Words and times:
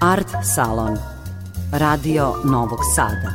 Art 0.00 0.28
Salon 0.54 0.98
Radio 1.72 2.34
Novog 2.44 2.78
Sada 2.94 3.34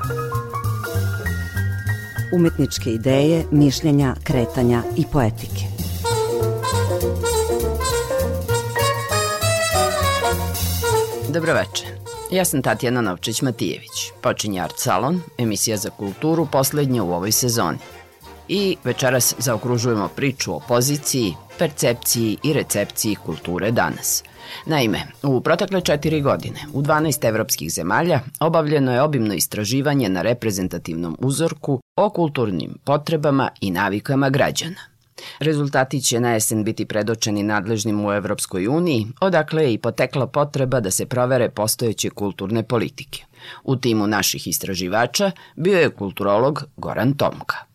Umetničke 2.35 2.89
ideje, 2.89 3.45
mišljenja, 3.51 4.15
kretanja 4.23 4.83
i 4.97 5.05
poetike 5.11 5.65
Dobroveče. 11.29 11.85
Ja 12.31 12.45
sam 12.45 12.61
Tatjana 12.61 13.01
Novčić-Matijević. 13.01 14.11
Počinje 14.21 14.61
Art 14.61 14.75
Salon, 14.77 15.21
emisija 15.37 15.77
za 15.77 15.89
kulturu, 15.89 16.47
poslednja 16.51 17.03
u 17.03 17.13
ovoj 17.13 17.31
sezoni. 17.31 17.77
I 18.47 18.77
večeras 18.83 19.35
zaokružujemo 19.37 20.07
priču 20.15 20.53
o 20.53 20.61
poziciji, 20.67 21.33
percepciji 21.59 22.37
i 22.43 22.53
recepciji 22.53 23.15
kulture 23.15 23.71
danas. 23.71 24.23
Naime, 24.65 24.99
u 25.23 25.41
protekle 25.41 25.81
četiri 25.81 26.21
godine 26.21 26.59
u 26.73 26.81
12 26.81 27.27
evropskih 27.27 27.71
zemalja 27.71 28.19
obavljeno 28.39 28.93
je 28.93 29.01
obimno 29.01 29.33
istraživanje 29.33 30.09
na 30.09 30.21
reprezentativnom 30.21 31.17
uzorku 31.19 31.79
o 31.95 32.09
kulturnim 32.09 32.77
potrebama 32.83 33.49
i 33.61 33.71
navikama 33.71 34.29
građana. 34.29 34.97
Rezultati 35.39 36.01
će 36.01 36.19
na 36.19 36.31
jesen 36.31 36.63
biti 36.63 36.85
predočeni 36.85 37.43
nadležnim 37.43 38.05
u 38.05 38.11
Evropskoj 38.13 38.67
uniji, 38.67 39.07
odakle 39.21 39.63
je 39.63 39.73
i 39.73 39.77
potekla 39.77 40.27
potreba 40.27 40.79
da 40.79 40.91
se 40.91 41.05
provere 41.05 41.49
postojeće 41.49 42.09
kulturne 42.09 42.63
politike. 42.63 43.23
U 43.63 43.75
timu 43.75 44.07
naših 44.07 44.47
istraživača 44.47 45.31
bio 45.55 45.79
je 45.79 45.89
kulturolog 45.89 46.63
Goran 46.77 47.13
Tomka. 47.13 47.66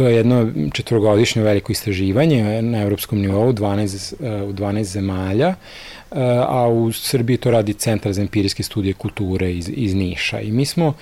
To 0.00 0.08
je 0.08 0.16
jedno 0.16 0.52
četvrogodišnje 0.72 1.42
veliko 1.42 1.72
istraživanje 1.72 2.62
na 2.62 2.82
evropskom 2.82 3.20
nivou 3.20 3.52
12, 3.52 4.14
eh, 4.20 4.42
u 4.42 4.52
12 4.52 4.92
zemalja, 4.92 5.48
eh, 5.48 6.16
a 6.48 6.68
u 6.68 6.92
Srbiji 6.92 7.36
to 7.36 7.50
radi 7.50 7.72
Centar 7.72 8.12
za 8.12 8.22
empirijske 8.22 8.62
studije 8.62 8.94
kulture 8.94 9.52
iz, 9.52 9.70
iz 9.74 9.94
Niša. 9.94 10.40
I 10.40 10.52
mi 10.52 10.64
smo 10.64 10.94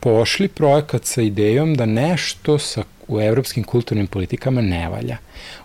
pošli 0.00 0.48
projekat 0.48 1.04
sa 1.04 1.22
idejom 1.22 1.74
da 1.74 1.86
nešto 1.86 2.58
sa 2.58 2.82
u 3.08 3.20
evropskim 3.20 3.64
kulturnim 3.64 4.06
politikama 4.06 4.60
ne 4.60 4.88
valja. 4.88 5.16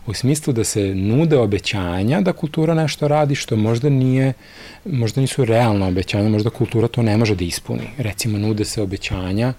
U 0.07 0.13
smislu 0.13 0.53
da 0.53 0.63
se 0.63 0.95
nude 0.95 1.37
obećanja 1.37 2.21
da 2.21 2.33
kultura 2.33 2.73
nešto 2.73 3.07
radi 3.07 3.35
što 3.35 3.55
možda 3.55 3.89
nije, 3.89 4.33
možda 4.85 5.21
nisu 5.21 5.45
realna 5.45 5.87
obećanja, 5.87 6.29
možda 6.29 6.49
kultura 6.49 6.87
to 6.87 7.01
ne 7.01 7.17
može 7.17 7.35
da 7.35 7.43
ispuni. 7.43 7.87
Recimo, 7.97 8.37
nude 8.37 8.65
se 8.65 8.81
obećanja 8.81 9.53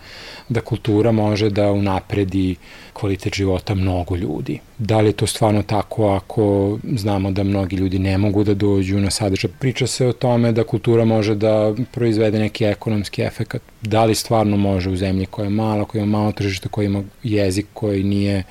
da 0.49 0.61
kultura 0.61 1.13
može 1.13 1.51
da 1.51 1.73
unapredi 1.73 2.57
kvalitet 2.93 3.35
života 3.35 3.75
mnogo 3.75 4.17
ljudi. 4.17 4.59
Da 4.79 5.01
li 5.01 5.09
je 5.09 5.13
to 5.13 5.27
stvarno 5.27 5.63
tako 5.63 6.09
ako 6.09 6.79
znamo 6.97 7.31
da 7.31 7.43
mnogi 7.43 7.77
ljudi 7.77 7.99
ne 7.99 8.19
mogu 8.19 8.45
da 8.45 8.55
dođu 8.55 9.01
na 9.01 9.11
sadržaj? 9.11 9.51
Priča 9.59 9.87
se 9.87 10.07
o 10.07 10.13
tome 10.13 10.53
da 10.53 10.65
kultura 10.65 11.05
može 11.05 11.35
da 11.35 11.75
proizvede 11.93 12.39
neki 12.39 12.65
ekonomski 12.65 13.23
efekat. 13.23 13.63
Da 13.83 14.05
li 14.05 14.15
stvarno 14.15 14.57
može 14.57 14.91
u 14.91 14.97
zemlji 14.97 15.27
koja 15.27 15.45
je 15.45 15.51
mala, 15.51 15.85
koja 15.85 16.03
ima 16.03 16.19
malo 16.19 16.33
tržište, 16.33 16.69
koja 16.69 16.87
ima 16.87 17.03
jezik 17.23 17.67
koji 17.73 18.03
nije 18.03 18.43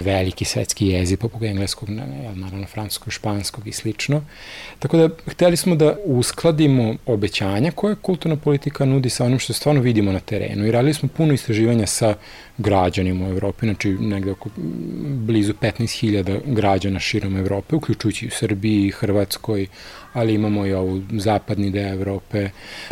veliki 0.00 0.44
svetski 0.44 0.86
jezik, 0.86 1.20
poput 1.20 1.39
engleskog, 1.46 1.88
naravno 2.34 2.66
francuskog, 2.66 3.12
španskog 3.12 3.66
i 3.66 3.72
slično. 3.72 4.24
Tako 4.78 4.96
da, 4.96 5.08
hteli 5.26 5.56
smo 5.56 5.74
da 5.76 5.96
uskladimo 6.04 6.94
obećanja 7.06 7.70
koje 7.70 7.94
kulturna 7.94 8.36
politika 8.36 8.84
nudi 8.84 9.10
sa 9.10 9.24
onim 9.24 9.38
što 9.38 9.52
stvarno 9.52 9.80
vidimo 9.80 10.12
na 10.12 10.20
terenu 10.20 10.66
i 10.66 10.70
radili 10.70 10.94
smo 10.94 11.08
puno 11.08 11.32
istraživanja 11.32 11.86
sa 11.86 12.14
građanima 12.60 13.26
u 13.26 13.30
Evropi, 13.30 13.66
znači 13.66 13.90
negde 13.90 14.30
oko 14.30 14.50
blizu 15.04 15.52
15.000 15.52 16.40
građana 16.46 17.00
širom 17.00 17.36
Evrope, 17.36 17.76
uključujući 17.76 18.26
u 18.26 18.30
Srbiji, 18.30 18.90
Hrvatskoj, 18.90 19.66
ali 20.12 20.34
imamo 20.34 20.66
i 20.66 20.72
ovu 20.72 21.02
zapadni 21.12 21.70
deo 21.70 21.92
Evrope 21.92 22.48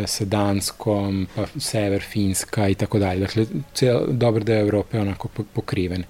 sa 0.06 0.24
Danskom, 0.24 1.26
pa 1.34 1.46
sever 1.58 2.02
Finska 2.02 2.68
i 2.68 2.74
tako 2.74 2.98
dalje. 2.98 3.20
Dakle, 3.20 3.46
cijel 3.74 4.00
dobar 4.08 4.44
deo 4.44 4.60
Evrope 4.60 4.96
je 4.96 5.00
onako 5.00 5.28
pokriven. 5.54 6.04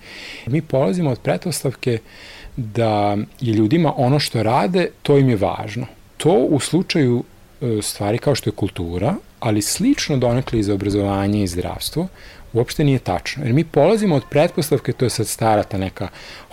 Mi 0.46 0.62
polazimo 0.62 1.10
od 1.10 1.18
pretpostavke 1.18 1.98
da 2.56 3.16
je 3.40 3.54
ljudima 3.54 3.92
ono 3.96 4.18
što 4.18 4.42
rade, 4.42 4.88
to 5.02 5.18
im 5.18 5.28
je 5.28 5.36
važno. 5.36 5.86
To 6.16 6.32
u 6.32 6.60
slučaju 6.60 7.24
e, 7.60 7.82
stvari 7.82 8.18
kao 8.18 8.34
što 8.34 8.50
je 8.50 8.54
kultura, 8.54 9.14
ali 9.40 9.62
slično 9.62 10.16
donekle 10.16 10.58
i 10.58 10.62
za 10.62 10.74
obrazovanje 10.74 11.42
i 11.42 11.46
zdravstvo, 11.46 12.08
uopšte 12.58 12.84
nije 12.84 12.98
tačno. 12.98 13.44
Jer 13.44 13.52
mi 13.52 13.64
polazimo 13.64 14.16
od 14.16 14.22
pretpostavke, 14.30 14.92
to 14.92 15.06
je 15.06 15.10
sad 15.10 15.26
stara 15.26 15.62
ta 15.62 15.78
neka 15.78 16.08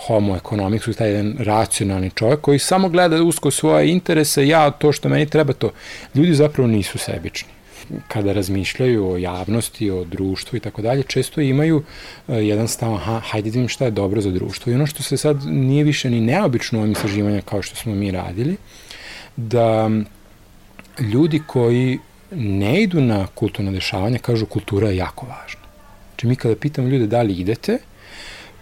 homo 0.07 0.35
economics, 0.35 0.95
taj 0.97 1.09
jedan 1.09 1.35
racionalni 1.39 2.11
čovjek 2.15 2.41
koji 2.41 2.59
samo 2.59 2.89
gleda 2.89 3.23
usko 3.23 3.51
svoje 3.51 3.91
interese, 3.91 4.47
ja 4.47 4.71
to 4.71 4.91
što 4.91 5.09
meni 5.09 5.25
treba 5.25 5.53
to. 5.53 5.71
Ljudi 6.15 6.33
zapravo 6.33 6.67
nisu 6.67 6.97
sebični 6.97 7.55
kada 8.07 8.33
razmišljaju 8.33 9.11
o 9.11 9.17
javnosti, 9.17 9.89
o 9.91 10.03
društvu 10.03 10.57
i 10.57 10.59
tako 10.59 10.81
dalje, 10.81 11.03
često 11.03 11.41
imaju 11.41 11.77
uh, 11.77 12.35
jedan 12.35 12.67
stav, 12.67 12.93
aha, 12.93 13.19
hajde 13.19 13.49
da 13.49 13.53
vidim 13.53 13.69
šta 13.69 13.85
je 13.85 13.91
dobro 13.91 14.21
za 14.21 14.31
društvo. 14.31 14.71
I 14.71 14.75
ono 14.75 14.87
što 14.87 15.03
se 15.03 15.17
sad 15.17 15.45
nije 15.45 15.83
više 15.83 16.09
ni 16.09 16.21
neobično 16.21 16.79
u 16.79 16.81
ovim 16.81 16.91
istraživanja 16.91 17.41
kao 17.41 17.61
što 17.61 17.75
smo 17.75 17.95
mi 17.95 18.11
radili, 18.11 18.57
da 19.35 19.89
ljudi 20.99 21.41
koji 21.47 21.99
ne 22.31 22.81
idu 22.81 23.01
na 23.01 23.27
kulturno 23.27 23.71
dešavanje 23.71 24.17
kažu 24.17 24.45
kultura 24.45 24.89
je 24.89 24.97
jako 24.97 25.25
važna. 25.25 25.64
Znači 26.15 26.27
mi 26.27 26.35
kada 26.35 26.55
pitamo 26.55 26.87
ljude 26.87 27.07
da 27.07 27.21
li 27.21 27.33
idete, 27.33 27.77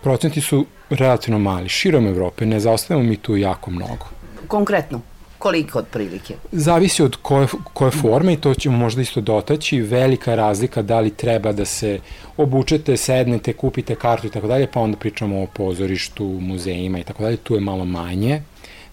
procenti 0.01 0.41
su 0.41 0.65
relativno 0.89 1.39
mali. 1.39 1.69
Širom 1.69 2.07
Evrope 2.07 2.45
ne 2.45 2.59
zaostavimo 2.59 3.09
mi 3.09 3.17
tu 3.17 3.37
jako 3.37 3.71
mnogo. 3.71 4.05
Konkretno? 4.47 5.01
Koliko 5.37 5.79
otprilike? 5.79 6.35
Zavisi 6.51 7.03
od 7.03 7.15
koje, 7.21 7.47
koje 7.73 7.91
forme 7.91 8.33
i 8.33 8.37
to 8.37 8.53
ćemo 8.53 8.77
možda 8.77 9.01
isto 9.01 9.21
dotaći. 9.21 9.81
Velika 9.81 10.35
razlika 10.35 10.81
da 10.81 10.99
li 10.99 11.09
treba 11.09 11.51
da 11.51 11.65
se 11.65 11.99
obučete, 12.37 12.97
sednete, 12.97 13.53
kupite 13.53 13.95
kartu 13.95 14.27
i 14.27 14.29
tako 14.29 14.47
dalje, 14.47 14.67
pa 14.67 14.79
onda 14.79 14.97
pričamo 14.97 15.43
o 15.43 15.47
pozorištu, 15.47 16.25
muzejima 16.25 16.99
i 16.99 17.03
tako 17.03 17.23
dalje. 17.23 17.37
Tu 17.37 17.55
je 17.55 17.61
malo 17.61 17.85
manje 17.85 18.41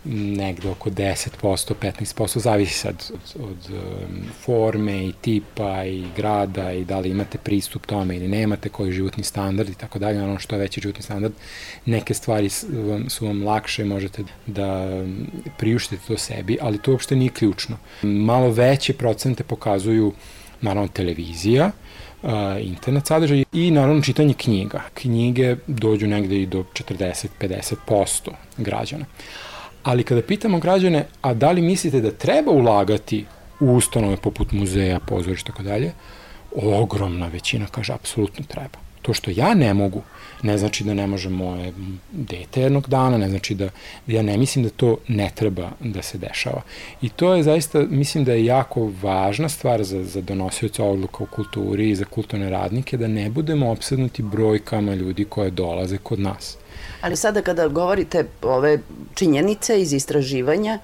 negde 0.05 0.69
oko 0.69 0.91
10%, 0.91 1.75
15%, 1.81 2.39
zavisi 2.39 2.75
sad 2.75 3.11
od, 3.15 3.43
od 3.43 3.71
um, 3.71 4.23
forme 4.45 5.07
i 5.07 5.13
tipa 5.21 5.85
i 5.85 6.05
grada 6.17 6.73
i 6.73 6.85
da 6.85 6.99
li 6.99 7.11
imate 7.11 7.39
pristup 7.39 7.87
tome 7.87 8.17
ili 8.17 8.29
nemate, 8.29 8.69
koji 8.69 8.93
životni 8.93 9.25
standard 9.25 9.69
i 9.69 9.75
tako 9.75 9.99
dalje, 9.99 10.23
ono 10.23 10.39
što 10.39 10.55
je 10.55 10.59
veći 10.61 10.81
životni 10.81 11.03
standard, 11.03 11.33
neke 11.87 12.15
stvari 12.15 12.49
su 12.49 12.67
vam, 12.73 13.11
su 13.11 13.27
vam 13.27 13.45
lakše, 13.45 13.85
možete 13.85 14.25
da 14.47 14.85
um, 14.85 15.27
priuštite 15.59 16.03
to 16.07 16.19
sebi, 16.19 16.59
ali 16.61 16.79
to 16.79 16.91
uopšte 16.91 17.17
nije 17.17 17.31
ključno. 17.31 17.77
Malo 18.03 18.51
veće 18.51 18.93
procente 18.93 19.45
pokazuju 19.45 20.13
naravno 20.61 20.89
televizija, 20.89 21.71
uh, 22.23 22.31
internet 22.61 23.07
sadržaj 23.07 23.45
i 23.53 23.71
naravno 23.71 24.03
čitanje 24.03 24.35
knjiga. 24.35 24.83
Knjige 24.95 25.57
dođu 25.67 26.07
negde 26.07 26.43
i 26.43 26.47
do 26.47 26.65
40-50% 26.75 28.31
građana. 28.57 29.05
Ali 29.83 30.03
kada 30.03 30.23
pitamo 30.23 30.59
građane, 30.59 31.07
a 31.23 31.35
da 31.35 31.51
li 31.51 31.63
mislite 31.63 32.01
da 32.01 32.11
treba 32.11 32.53
ulagati 32.53 33.25
u 33.61 33.67
ustanove 33.67 34.17
poput 34.17 34.53
muzeja, 34.53 35.01
pozorišta 35.01 35.53
tako 35.53 35.63
dalje, 35.63 35.93
ogromna 36.57 37.27
većina 37.27 37.67
kaže 37.67 37.93
apsolutno 37.93 38.45
treba. 38.49 38.79
To 39.03 39.15
što 39.15 39.31
ja 39.35 39.55
ne 39.55 39.75
mogu, 39.75 40.03
ne 40.43 40.59
znači 40.59 40.85
da 40.85 40.95
ne 40.95 41.07
može 41.07 41.29
moje 41.29 41.73
dete 42.13 42.61
jednog 42.61 42.89
dana, 42.89 43.19
ne 43.19 43.29
znači 43.29 43.55
da, 43.55 43.69
da 44.07 44.13
ja 44.13 44.23
ne 44.23 44.37
mislim 44.37 44.65
da 44.65 44.71
to 44.71 44.97
ne 45.09 45.31
treba 45.35 45.71
da 45.81 46.03
se 46.03 46.19
dešava. 46.19 46.63
I 47.03 47.09
to 47.09 47.35
je 47.35 47.43
zaista, 47.43 47.83
mislim 47.91 48.25
da 48.25 48.33
je 48.33 48.45
jako 48.45 48.93
važna 49.03 49.49
stvar 49.49 49.85
za, 49.85 50.05
za 50.05 50.21
donosioca 50.21 50.85
odluka 50.85 51.25
u 51.25 51.27
kulturi 51.27 51.91
i 51.91 51.95
za 51.95 52.05
kulturne 52.05 52.51
radnike, 52.51 52.97
da 52.97 53.09
ne 53.09 53.31
budemo 53.31 53.71
obsednuti 53.71 54.23
brojkama 54.23 54.95
ljudi 54.95 55.25
koje 55.25 55.51
dolaze 55.51 55.99
kod 55.99 56.21
nas. 56.21 56.57
Ali 57.01 57.17
sada 57.17 57.43
kada 57.43 57.69
govorite 57.69 58.27
ove 58.43 58.79
činjenice 59.15 59.81
iz 59.81 59.93
istraživanja, 59.93 60.79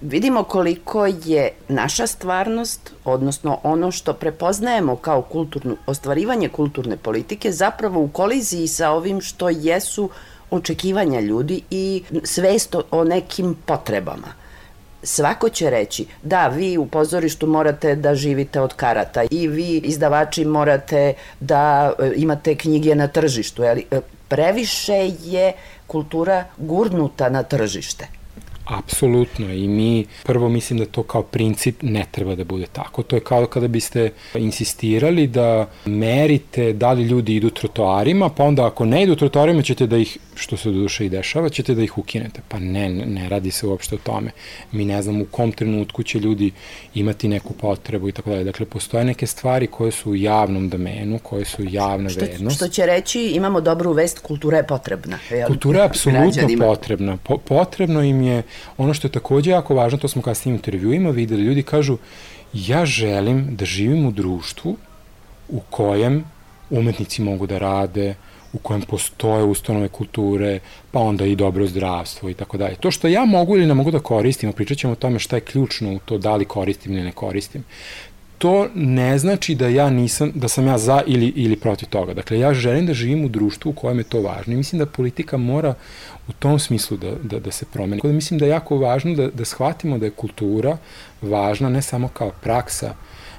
vidimo 0.00 0.42
koliko 0.42 1.06
je 1.06 1.50
naša 1.68 2.06
stvarnost, 2.06 2.92
odnosno 3.04 3.58
ono 3.62 3.90
što 3.90 4.12
prepoznajemo 4.12 4.96
kao 4.96 5.22
kulturnu, 5.22 5.76
ostvarivanje 5.86 6.48
kulturne 6.48 6.96
politike, 6.96 7.52
zapravo 7.52 8.00
u 8.00 8.08
koliziji 8.08 8.68
sa 8.68 8.90
ovim 8.90 9.20
što 9.20 9.48
jesu 9.48 10.10
očekivanja 10.50 11.20
ljudi 11.20 11.62
i 11.70 12.02
svest 12.24 12.74
o 12.90 13.04
nekim 13.04 13.56
potrebama. 13.66 14.37
Svako 15.02 15.48
će 15.48 15.70
reći, 15.70 16.06
da, 16.22 16.48
vi 16.48 16.78
u 16.78 16.86
pozorištu 16.86 17.46
morate 17.46 17.94
da 17.94 18.14
živite 18.14 18.60
od 18.60 18.74
karata 18.74 19.22
i 19.30 19.48
vi 19.48 19.78
izdavači 19.78 20.44
morate 20.44 21.14
da 21.40 21.92
e, 21.98 22.12
imate 22.16 22.54
knjige 22.54 22.94
na 22.94 23.08
tržištu, 23.08 23.62
ali 23.62 23.86
previše 24.28 25.10
je 25.24 25.52
kultura 25.86 26.44
gurnuta 26.56 27.28
na 27.28 27.42
tržište. 27.42 28.17
Apsolutno 28.68 29.52
i 29.52 29.68
mi 29.68 30.06
prvo 30.24 30.48
mislim 30.48 30.78
da 30.78 30.86
to 30.86 31.02
kao 31.02 31.22
princip 31.22 31.82
ne 31.82 32.04
treba 32.10 32.34
da 32.34 32.44
bude 32.44 32.66
tako. 32.72 33.02
To 33.02 33.16
je 33.16 33.20
kao 33.20 33.46
kada 33.46 33.68
biste 33.68 34.10
insistirali 34.34 35.26
da 35.26 35.70
merite 35.84 36.72
da 36.72 36.92
li 36.92 37.02
ljudi 37.02 37.36
idu 37.36 37.50
trotoarima, 37.50 38.28
pa 38.28 38.44
onda 38.44 38.66
ako 38.66 38.84
ne 38.84 39.02
idu 39.02 39.16
trotoarima 39.16 39.62
ćete 39.62 39.86
da 39.86 39.96
ih, 39.96 40.18
što 40.34 40.56
se 40.56 40.70
do 40.70 40.78
duše 40.78 41.06
i 41.06 41.08
dešava, 41.08 41.48
ćete 41.48 41.74
da 41.74 41.82
ih 41.82 41.98
ukinete. 41.98 42.40
Pa 42.48 42.58
ne, 42.58 42.88
ne 42.88 43.28
radi 43.28 43.50
se 43.50 43.66
uopšte 43.66 43.94
o 43.94 43.98
tome. 43.98 44.30
Mi 44.72 44.84
ne 44.84 45.02
znam 45.02 45.20
u 45.20 45.24
kom 45.24 45.52
trenutku 45.52 46.02
će 46.02 46.18
ljudi 46.18 46.50
imati 46.94 47.28
neku 47.28 47.52
potrebu 47.52 48.08
i 48.08 48.12
tako 48.12 48.30
dalje. 48.30 48.44
Dakle, 48.44 48.66
postoje 48.66 49.04
neke 49.04 49.26
stvari 49.26 49.66
koje 49.66 49.92
su 49.92 50.10
u 50.10 50.16
javnom 50.16 50.68
domenu, 50.68 51.18
koje 51.22 51.44
su 51.44 51.64
javna 51.70 52.08
što, 52.08 52.20
vrednost. 52.20 52.56
Što 52.56 52.68
će 52.68 52.86
reći, 52.86 53.20
imamo 53.20 53.60
dobru 53.60 53.92
vest, 53.92 54.18
kultura 54.18 54.56
je 54.56 54.66
potrebna. 54.66 55.18
Jel? 55.30 55.48
Kultura 55.48 55.80
je 55.80 55.86
apsolutno 55.86 56.66
potrebna. 56.66 57.16
Po, 57.16 57.36
potrebno 57.36 58.02
im 58.02 58.22
je 58.22 58.42
Ono 58.76 58.94
što 58.94 59.06
je 59.06 59.12
takođe 59.12 59.50
jako 59.50 59.74
važno, 59.74 59.98
to 59.98 60.08
smo 60.08 60.22
kasnije 60.22 60.52
u 60.52 60.56
intervjuima 60.56 61.10
videli, 61.10 61.42
ljudi 61.42 61.62
kažu 61.62 61.98
ja 62.52 62.86
želim 62.86 63.56
da 63.56 63.64
živim 63.64 64.06
u 64.06 64.10
društvu 64.10 64.76
u 65.48 65.60
kojem 65.70 66.24
umetnici 66.70 67.22
mogu 67.22 67.46
da 67.46 67.58
rade, 67.58 68.14
u 68.52 68.58
kojem 68.58 68.82
postoje 68.82 69.44
ustanove 69.44 69.88
kulture, 69.88 70.60
pa 70.90 71.00
onda 71.00 71.26
i 71.26 71.36
dobro 71.36 71.66
zdravstvo 71.66 72.30
i 72.30 72.34
tako 72.34 72.56
dalje. 72.56 72.74
To 72.74 72.90
što 72.90 73.08
ja 73.08 73.24
mogu 73.24 73.56
ili 73.56 73.66
ne 73.66 73.74
mogu 73.74 73.90
da 73.90 73.98
koristim, 73.98 74.52
pričat 74.52 74.78
ćemo 74.78 74.92
o 74.92 74.96
tome 74.96 75.18
šta 75.18 75.36
je 75.36 75.40
ključno 75.40 75.94
u 75.94 75.98
to 75.98 76.18
da 76.18 76.36
li 76.36 76.44
koristim 76.44 76.92
ili 76.92 77.02
ne 77.02 77.12
koristim 77.12 77.64
to 78.38 78.68
ne 78.74 79.18
znači 79.18 79.54
da 79.54 79.68
ja 79.68 79.90
nisam, 79.90 80.32
da 80.34 80.48
sam 80.48 80.66
ja 80.66 80.78
za 80.78 81.02
ili, 81.06 81.26
ili 81.26 81.56
protiv 81.56 81.88
toga. 81.88 82.14
Dakle, 82.14 82.38
ja 82.38 82.54
želim 82.54 82.86
da 82.86 82.94
živim 82.94 83.24
u 83.24 83.28
društvu 83.28 83.70
u 83.70 83.72
kojem 83.72 83.98
je 83.98 84.04
to 84.04 84.20
važno 84.22 84.52
i 84.52 84.56
mislim 84.56 84.78
da 84.78 84.86
politika 84.86 85.36
mora 85.36 85.74
u 86.28 86.32
tom 86.32 86.58
smislu 86.58 86.96
da, 86.96 87.10
da, 87.22 87.38
da 87.38 87.50
se 87.50 87.64
promeni. 87.72 88.00
Da 88.04 88.08
mislim 88.08 88.38
da 88.38 88.46
je 88.46 88.50
jako 88.50 88.78
važno 88.78 89.14
da, 89.14 89.30
da 89.30 89.44
shvatimo 89.44 89.98
da 89.98 90.06
je 90.06 90.10
kultura 90.10 90.76
važna 91.22 91.68
ne 91.68 91.82
samo 91.82 92.08
kao 92.08 92.30
praksa, 92.42 92.94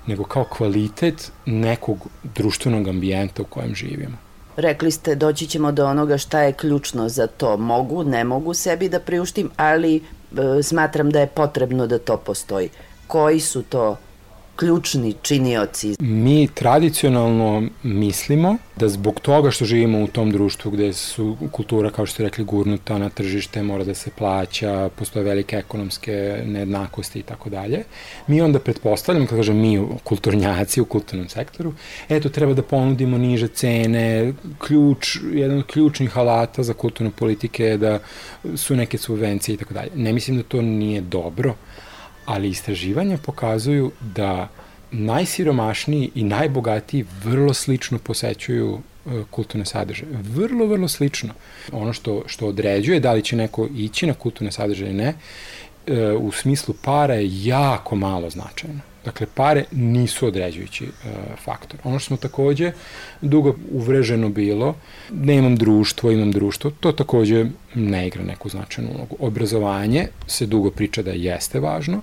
nego 0.07 0.24
kao 0.24 0.44
kvalitet 0.44 1.31
nekog 1.45 2.07
društvenog 2.36 2.88
ambijenta 2.88 3.42
u 3.42 3.45
kojem 3.45 3.75
živimo. 3.75 4.18
Rekli 4.56 4.92
ste, 4.92 5.16
doći 5.16 5.48
ćemo 5.48 5.72
do 5.72 5.86
onoga 5.86 6.18
šta 6.18 6.42
je 6.42 6.54
ključno 6.54 7.10
za 7.10 7.28
to. 7.28 7.57
Mogu, 7.57 8.04
ne 8.04 8.24
mogu 8.24 8.54
sebi 8.54 8.90
da 8.90 9.00
priuštim, 9.00 9.50
ali 9.57 9.95
e, 9.95 10.02
smatram 10.63 11.10
da 11.10 11.19
je 11.19 11.28
potrebno 11.28 11.88
da 11.88 12.00
to 12.00 12.18
postoji. 12.18 12.69
Koji 13.07 13.40
su 13.40 13.63
to 13.63 13.98
ključni 14.59 15.13
činioci? 15.21 15.95
Mi 16.00 16.47
tradicionalno 16.53 17.63
mislimo 17.83 18.57
da 18.75 18.89
zbog 18.89 19.19
toga 19.19 19.51
što 19.51 19.65
živimo 19.65 20.03
u 20.03 20.07
tom 20.07 20.31
društvu 20.31 20.71
gde 20.71 20.94
su 20.94 21.38
kultura, 21.51 21.91
kao 21.91 22.06
što 22.06 22.13
ste 22.13 22.23
rekli, 22.23 22.44
gurnuta 22.44 22.97
na 22.97 23.09
tržište, 23.09 23.63
mora 23.63 23.83
da 23.83 23.94
se 23.94 24.11
plaća, 24.17 24.89
postoje 24.95 25.23
velike 25.23 25.56
ekonomske 25.56 26.44
nejednakosti 26.45 27.19
i 27.19 27.23
tako 27.23 27.50
dalje, 27.50 27.83
mi 28.27 28.41
onda 28.41 28.59
pretpostavljamo, 28.59 29.27
kada 29.27 29.39
kažem 29.39 29.57
mi 29.57 29.88
kulturnjaci 30.03 30.81
u 30.81 30.85
kulturnom 30.85 31.29
sektoru, 31.29 31.73
eto, 32.09 32.29
treba 32.29 32.53
da 32.53 32.61
ponudimo 32.61 33.17
niže 33.17 33.47
cene, 33.47 34.33
ključ, 34.57 35.17
jedan 35.33 35.57
od 35.57 35.65
ključnih 35.65 36.17
alata 36.17 36.63
za 36.63 36.73
kulturne 36.73 37.11
politike 37.11 37.63
je 37.63 37.77
da 37.77 38.00
su 38.56 38.75
neke 38.75 38.97
subvencije 38.97 39.53
i 39.53 39.57
tako 39.57 39.73
dalje. 39.73 39.91
Ne 39.95 40.13
mislim 40.13 40.38
da 40.38 40.44
to 40.44 40.61
nije 40.61 41.01
dobro, 41.01 41.56
ali 42.30 42.50
istraživanja 42.50 43.18
pokazuju 43.18 43.92
da 44.16 44.48
najsiromašniji 44.92 46.12
i 46.16 46.24
najbogatiji 46.24 47.06
vrlo 47.24 47.54
slično 47.54 48.00
posećuju 48.00 48.80
e, 48.80 49.24
kulturne 49.30 49.66
sadržaje. 49.66 50.12
Vrlo, 50.12 50.66
vrlo 50.66 50.88
slično. 50.88 51.34
Ono 51.72 51.94
što, 51.94 52.24
što 52.28 52.48
određuje 52.48 53.00
da 53.00 53.14
li 53.14 53.24
će 53.24 53.36
neko 53.36 53.68
ići 53.76 54.08
na 54.08 54.14
kulturne 54.14 54.52
sadržaje 54.52 54.94
ne, 54.94 55.14
e, 55.88 56.12
u 56.14 56.31
smislu 56.31 56.76
para 56.84 57.14
je 57.14 57.46
jako 57.46 57.96
malo 57.96 58.30
značajno. 58.30 58.88
Dakle, 59.06 59.28
pare 59.36 59.63
nisu 59.72 60.28
određujući 60.28 60.86
e, 60.86 60.90
faktor. 61.44 61.80
Ono 61.84 62.00
što 62.00 62.07
smo 62.07 62.18
takođe 62.18 62.72
dugo 63.22 63.56
uvreženo 63.72 64.30
bilo, 64.30 64.75
ne 65.12 65.36
imam 65.36 65.56
društvo, 65.56 66.12
imam 66.12 66.31
društvo, 66.31 66.72
to 66.80 66.92
takođe 66.92 67.46
ne 67.75 68.07
igra 68.07 68.24
neku 68.24 68.50
značajnu 68.50 68.92
ulogu. 68.96 69.16
Obrazovanje 69.19 70.07
se 70.28 70.46
dugo 70.46 70.72
priča 70.72 71.01
da 71.01 71.12
jeste 71.12 71.60
važno 71.60 72.01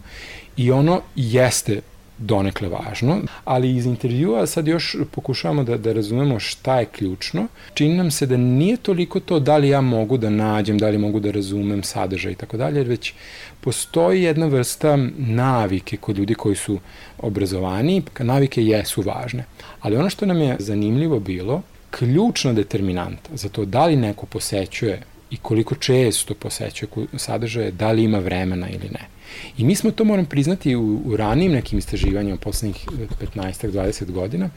i 0.56 0.70
ono 0.70 1.00
jeste 1.16 1.80
donekle 2.18 2.68
važno, 2.68 3.18
ali 3.44 3.76
iz 3.76 3.86
intervjua 3.86 4.46
sad 4.46 4.68
još 4.68 4.96
pokušavamo 5.10 5.64
da, 5.64 5.76
da 5.76 5.92
razumemo 5.92 6.38
šta 6.38 6.78
je 6.80 6.86
ključno. 6.86 7.46
Čini 7.74 7.96
nam 7.96 8.10
se 8.10 8.26
da 8.26 8.36
nije 8.36 8.76
toliko 8.76 9.20
to 9.20 9.40
da 9.40 9.56
li 9.56 9.68
ja 9.68 9.80
mogu 9.80 10.16
da 10.16 10.30
nađem, 10.30 10.78
da 10.78 10.88
li 10.88 10.98
mogu 10.98 11.20
da 11.20 11.30
razumem 11.30 11.82
sadržaj 11.82 12.32
i 12.32 12.34
tako 12.34 12.56
dalje, 12.56 12.84
već 12.84 13.12
postoji 13.60 14.22
jedna 14.22 14.46
vrsta 14.46 14.96
navike 15.16 15.96
kod 15.96 16.18
ljudi 16.18 16.34
koji 16.34 16.56
su 16.56 16.78
obrazovani, 17.18 18.02
navike 18.18 18.62
jesu 18.62 19.02
važne. 19.02 19.44
Ali 19.80 19.96
ono 19.96 20.10
što 20.10 20.26
nam 20.26 20.40
je 20.40 20.56
zanimljivo 20.58 21.20
bilo, 21.20 21.62
ključna 21.90 22.52
determinanta 22.52 23.30
za 23.34 23.48
to 23.48 23.64
da 23.64 23.86
li 23.86 23.96
neko 23.96 24.26
posećuje 24.26 25.02
i 25.30 25.36
koliko 25.36 25.74
često 25.74 26.34
posećuje 26.34 26.88
sadržaje, 27.16 27.70
da 27.70 27.92
li 27.92 28.04
ima 28.04 28.18
vremena 28.18 28.68
ili 28.68 28.88
ne. 28.92 29.16
I 29.58 29.64
mi 29.64 29.74
smo 29.74 29.90
to, 29.90 30.04
moram 30.04 30.26
priznati, 30.26 30.76
u, 30.76 31.00
u 31.04 31.16
ranijim 31.16 31.52
nekim 31.52 31.78
istraživanjima 31.78 32.36
poslednjih 32.36 32.86
15-20 33.34 34.10
godina, 34.10 34.50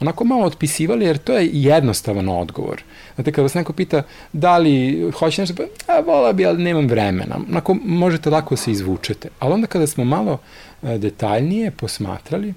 onako 0.00 0.24
malo 0.24 0.44
otpisivali, 0.44 1.04
jer 1.04 1.18
to 1.18 1.32
je 1.32 1.50
jednostavan 1.52 2.28
odgovor. 2.28 2.82
Znate, 3.14 3.32
kada 3.32 3.42
vas 3.42 3.54
neko 3.54 3.72
pita 3.72 4.02
da 4.32 4.58
li 4.58 5.10
hoće 5.18 5.42
nešto, 5.42 5.54
pa, 5.56 5.92
a, 5.92 6.00
vola 6.00 6.32
bi, 6.32 6.46
ali 6.46 6.62
nemam 6.62 6.86
vremena. 6.86 7.38
Onako, 7.48 7.74
možete 7.84 8.30
lako 8.30 8.56
se 8.56 8.70
izvučete. 8.70 9.28
Ali 9.38 9.52
onda 9.52 9.66
kada 9.66 9.86
smo 9.86 10.04
malo 10.04 10.38
detaljnije 10.82 11.70
posmatrali, 11.70 12.54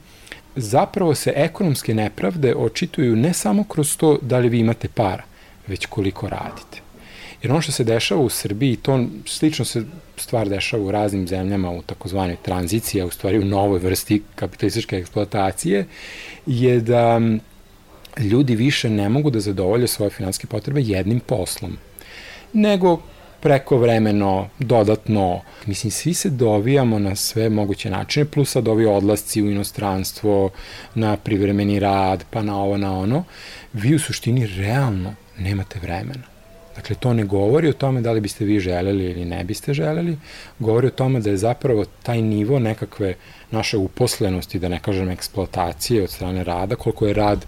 zapravo 0.56 1.16
se 1.16 1.34
ekonomske 1.36 1.94
nepravde 1.94 2.56
očituju 2.56 3.16
ne 3.16 3.34
samo 3.34 3.64
kroz 3.64 3.98
to 3.98 4.18
da 4.22 4.40
li 4.40 4.50
vi 4.50 4.60
imate 4.60 4.88
para, 4.88 5.24
već 5.68 5.86
koliko 5.86 6.30
radite. 6.30 6.85
Jer 7.45 7.51
ono 7.51 7.62
što 7.62 7.71
se 7.71 7.83
dešava 7.83 8.21
u 8.21 8.30
Srbiji, 8.30 8.75
to 8.75 9.06
slično 9.25 9.65
se 9.65 9.83
stvar 10.18 10.50
dešava 10.50 10.83
u 10.83 10.92
raznim 10.92 11.27
zemljama 11.27 11.71
u 11.71 11.81
takozvanoj 11.81 12.38
tranziciji, 12.42 13.01
a 13.01 13.06
u 13.06 13.12
stvari 13.12 13.39
u 13.39 13.45
novoj 13.45 13.80
vrsti 13.80 14.21
kapitalističke 14.36 14.97
eksploatacije, 14.97 15.86
je 16.45 16.80
da 16.80 17.21
ljudi 18.19 18.56
više 18.56 18.89
ne 18.89 19.09
mogu 19.09 19.30
da 19.30 19.39
zadovolje 19.39 19.88
svoje 19.88 20.09
finanske 20.09 20.47
potrebe 20.47 20.81
jednim 20.81 21.19
poslom, 21.19 21.77
nego 22.53 22.97
preko 23.42 23.77
vremeno, 23.77 24.50
dodatno. 24.59 25.42
Mislim, 25.65 25.92
svi 25.92 26.13
se 26.13 26.30
dovijamo 26.30 27.00
na 27.00 27.15
sve 27.15 27.50
moguće 27.50 27.89
načine, 27.89 28.25
plus 28.25 28.51
sad 28.51 28.68
ovi 28.68 28.86
odlasci 28.86 29.44
u 29.44 29.51
inostranstvo, 29.51 30.50
na 30.95 31.18
privremeni 31.18 31.80
rad, 31.80 32.25
pa 32.30 32.42
na 32.42 32.62
ovo, 32.62 32.77
na 32.77 33.00
ono. 33.00 33.24
Vi 33.74 33.95
u 33.95 34.00
suštini 34.00 34.47
realno 34.47 35.13
nemate 35.38 35.80
vremena. 35.80 36.35
Dakle, 36.75 36.95
to 36.95 37.13
ne 37.13 37.24
govori 37.24 37.69
o 37.69 37.74
tome 37.74 38.01
da 38.01 38.12
li 38.12 38.22
biste 38.22 38.45
vi 38.45 38.60
želeli 38.60 39.06
ili 39.06 39.25
ne 39.25 39.44
biste 39.44 39.74
želeli, 39.74 40.18
govori 40.60 40.88
o 40.88 40.92
tome 40.92 41.19
da 41.19 41.30
je 41.30 41.38
zapravo 41.38 41.86
taj 42.04 42.22
nivo 42.22 42.60
nekakve 42.60 43.16
naše 43.51 43.77
uposlenosti, 43.77 44.60
da 44.60 44.69
ne 44.69 44.80
kažem 44.80 45.10
eksploatacije 45.10 46.04
od 46.04 46.10
strane 46.10 46.44
rada, 46.44 46.76
koliko 46.76 47.07
je 47.07 47.14
rad 47.14 47.45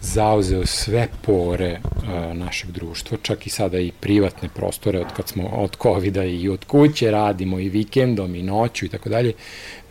zauzeo 0.00 0.66
sve 0.66 1.08
pore 1.22 1.80
uh, 1.84 2.36
našeg 2.36 2.70
društva, 2.70 3.18
čak 3.22 3.46
i 3.46 3.50
sada 3.50 3.78
i 3.78 3.92
privatne 4.00 4.48
prostore 4.48 5.00
od 5.00 5.12
kad 5.16 5.28
smo 5.28 5.46
od 5.48 5.76
covid 5.82 6.16
i 6.16 6.48
od 6.48 6.64
kuće 6.64 7.10
radimo 7.10 7.58
i 7.58 7.68
vikendom 7.68 8.34
i 8.34 8.42
noću 8.42 8.86
i 8.86 8.88
tako 8.88 9.08
dalje, 9.08 9.32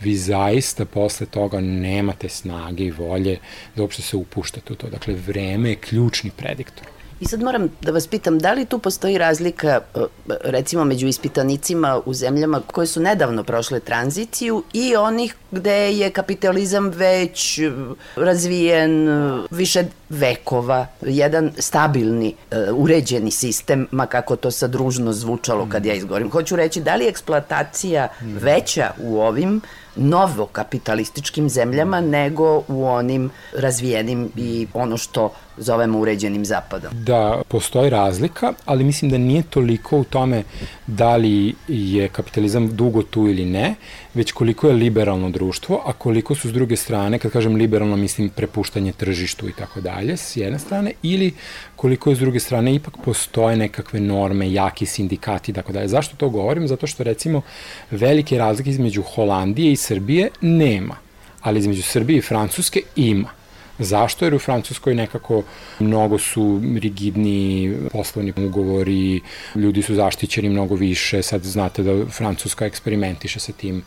vi 0.00 0.16
zaista 0.16 0.84
posle 0.84 1.26
toga 1.26 1.60
nemate 1.60 2.28
snage 2.28 2.84
i 2.84 2.90
volje 2.90 3.38
da 3.76 3.82
uopšte 3.82 4.02
se 4.02 4.16
upuštate 4.16 4.72
u 4.72 4.76
to. 4.76 4.88
Dakle, 4.90 5.14
vreme 5.14 5.70
je 5.70 5.76
ključni 5.76 6.30
prediktor. 6.36 6.99
I 7.20 7.26
sad 7.26 7.42
moram 7.42 7.68
da 7.80 7.92
vas 7.92 8.06
pitam, 8.06 8.38
da 8.38 8.52
li 8.52 8.64
tu 8.64 8.78
postoji 8.78 9.18
razlika 9.18 9.80
e, 9.94 10.00
recimo 10.44 10.84
među 10.84 11.06
ispitanicima 11.06 12.00
u 12.06 12.14
zemljama 12.14 12.60
koje 12.66 12.86
su 12.86 13.00
nedavno 13.00 13.44
prošle 13.44 13.80
tranziciju 13.80 14.62
i 14.72 14.96
onih 14.96 15.34
gde 15.50 15.92
je 15.92 16.10
kapitalizam 16.10 16.88
već 16.88 17.58
e, 17.58 17.70
razvijen 18.16 19.08
e, 19.08 19.42
više 19.50 19.84
vekova, 20.08 20.86
jedan 21.00 21.52
stabilni, 21.58 22.34
uređeni 22.74 23.30
sistem, 23.30 23.86
ma 23.90 24.06
kako 24.06 24.36
to 24.36 24.50
sad 24.50 24.74
ružno 24.74 25.12
zvučalo 25.12 25.68
kad 25.68 25.86
ja 25.86 25.94
izgovorim. 25.94 26.30
Hoću 26.30 26.56
reći, 26.56 26.80
da 26.80 26.94
li 26.94 27.04
je 27.04 27.08
eksploatacija 27.08 28.08
veća 28.20 28.90
u 28.98 29.20
ovim 29.20 29.60
novo 29.96 30.46
kapitalističkim 30.46 31.48
zemljama 31.48 32.00
nego 32.00 32.62
u 32.68 32.86
onim 32.86 33.30
razvijenim 33.56 34.30
i 34.36 34.66
ono 34.74 34.96
što 34.96 35.32
zovemo 35.60 35.98
uređenim 35.98 36.44
zapadom. 36.44 36.90
Da, 36.92 37.42
postoji 37.48 37.90
razlika, 37.90 38.52
ali 38.64 38.84
mislim 38.84 39.10
da 39.10 39.18
nije 39.18 39.42
toliko 39.42 39.98
u 39.98 40.04
tome 40.04 40.42
da 40.86 41.16
li 41.16 41.54
je 41.68 42.08
kapitalizam 42.08 42.76
dugo 42.76 43.02
tu 43.02 43.28
ili 43.28 43.44
ne, 43.44 43.74
već 44.14 44.32
koliko 44.32 44.68
je 44.68 44.74
liberalno 44.74 45.30
društvo, 45.30 45.82
a 45.86 45.92
koliko 45.92 46.34
su 46.34 46.48
s 46.48 46.52
druge 46.52 46.76
strane, 46.76 47.18
kad 47.18 47.32
kažem 47.32 47.54
liberalno, 47.54 47.96
mislim 47.96 48.28
prepuštanje 48.28 48.92
tržištu 48.92 49.48
i 49.48 49.52
tako 49.52 49.80
dalje, 49.80 50.16
s 50.16 50.36
jedne 50.36 50.58
strane, 50.58 50.92
ili 51.02 51.34
koliko 51.76 52.10
je 52.10 52.16
s 52.16 52.18
druge 52.18 52.40
strane 52.40 52.74
ipak 52.74 52.94
postoje 53.04 53.56
nekakve 53.56 54.00
norme, 54.00 54.52
jaki 54.52 54.86
sindikati 54.86 55.50
i 55.50 55.54
tako 55.54 55.72
dalje. 55.72 55.88
Zašto 55.88 56.16
to 56.16 56.28
govorim? 56.28 56.68
Zato 56.68 56.86
što 56.86 57.04
recimo 57.04 57.42
velike 57.90 58.38
razlike 58.38 58.70
između 58.70 59.02
Holandije 59.02 59.72
i 59.72 59.76
Srbije 59.76 60.30
nema, 60.40 60.96
ali 61.40 61.58
između 61.58 61.82
Srbije 61.82 62.18
i 62.18 62.22
Francuske 62.22 62.82
ima. 62.96 63.39
Zašto? 63.80 64.24
Jer 64.24 64.34
u 64.34 64.38
Francuskoj 64.38 64.94
nekako 64.94 65.42
mnogo 65.78 66.18
su 66.18 66.60
rigidni 66.80 67.76
poslovni 67.92 68.32
ugovori, 68.36 69.20
ljudi 69.54 69.82
su 69.82 69.94
zaštićeni 69.94 70.48
mnogo 70.48 70.74
više, 70.74 71.22
sad 71.22 71.42
znate 71.42 71.82
da 71.82 72.06
Francuska 72.06 72.66
eksperimentiše 72.66 73.40
sa 73.40 73.52
tim 73.52 73.82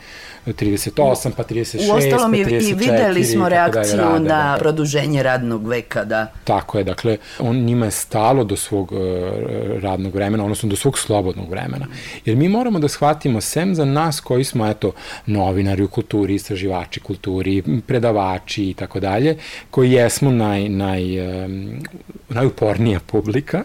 38, 0.46 1.32
pa 1.38 1.44
36, 1.44 1.92
U 1.92 1.96
ostalom 1.96 2.32
pa 2.32 2.38
34. 2.38 2.70
i 2.70 2.74
videli 2.74 3.24
smo 3.24 3.50
reakciju 3.50 3.98
rade, 3.98 4.20
na 4.20 4.52
da. 4.52 4.56
produženje 4.60 5.24
radnog 5.24 5.68
veka, 5.68 6.06
da. 6.06 6.32
Tako 6.44 6.78
je, 6.78 6.84
dakle, 6.84 7.18
on 7.40 7.58
njima 7.58 7.86
je 7.86 7.92
stalo 7.92 8.44
do 8.44 8.56
svog 8.56 8.92
uh, 8.92 9.00
radnog 9.82 10.16
vremena, 10.16 10.44
odnosno 10.44 10.70
do 10.70 10.76
svog 10.76 11.00
slobodnog 11.00 11.50
vremena. 11.50 11.88
Jer 12.26 12.36
mi 12.36 12.50
moramo 12.50 12.80
da 12.80 12.88
shvatimo, 12.88 13.42
sem 13.42 13.76
za 13.76 13.86
nas 13.86 14.20
koji 14.20 14.44
smo, 14.44 14.68
eto, 14.68 14.92
novinari 15.26 15.84
u 15.84 15.88
kulturi, 15.88 16.36
istraživači 16.36 17.00
kulturi, 17.00 17.64
predavači 17.88 18.70
i 18.70 18.74
tako 18.74 19.00
dalje, 19.00 19.38
koji 19.72 19.92
jesmo 19.92 20.32
naj, 20.32 20.70
naj, 20.70 21.44
um, 21.46 21.80
najupornija 22.34 23.00
publika, 23.00 23.64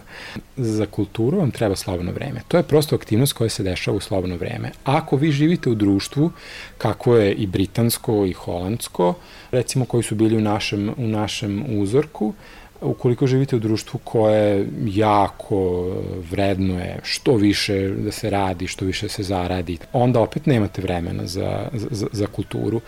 za 0.57 0.85
kulturu 0.85 1.37
vam 1.37 1.51
treba 1.51 1.75
slobodno 1.75 2.11
vreme. 2.11 2.41
To 2.47 2.57
je 2.57 2.63
prosto 2.63 2.95
aktivnost 2.95 3.33
koja 3.33 3.49
se 3.49 3.63
dešava 3.63 3.97
u 3.97 3.99
slobodno 3.99 4.37
vreme. 4.37 4.71
Ako 4.83 5.15
vi 5.15 5.31
živite 5.31 5.69
u 5.69 5.75
društvu, 5.75 6.31
kako 6.77 7.15
je 7.15 7.33
i 7.33 7.47
britansko 7.47 8.25
i 8.25 8.33
holandsko, 8.33 9.13
recimo 9.51 9.85
koji 9.85 10.03
su 10.03 10.15
bili 10.15 10.37
u 10.37 10.41
našem, 10.41 10.89
u 10.97 11.07
našem 11.07 11.65
uzorku, 11.79 12.33
ukoliko 12.81 13.27
živite 13.27 13.55
u 13.55 13.59
društvu 13.59 13.99
koje 14.03 14.67
jako 14.85 15.87
vredno 16.31 16.79
je 16.79 16.99
što 17.03 17.35
više 17.35 17.89
da 17.89 18.11
se 18.11 18.29
radi, 18.29 18.67
što 18.67 18.85
više 18.85 19.09
se 19.09 19.23
zaradi, 19.23 19.77
onda 19.93 20.19
opet 20.19 20.45
nemate 20.45 20.81
vremena 20.81 21.27
za, 21.27 21.67
za, 21.73 22.07
za 22.11 22.27
kulturu. 22.27 22.81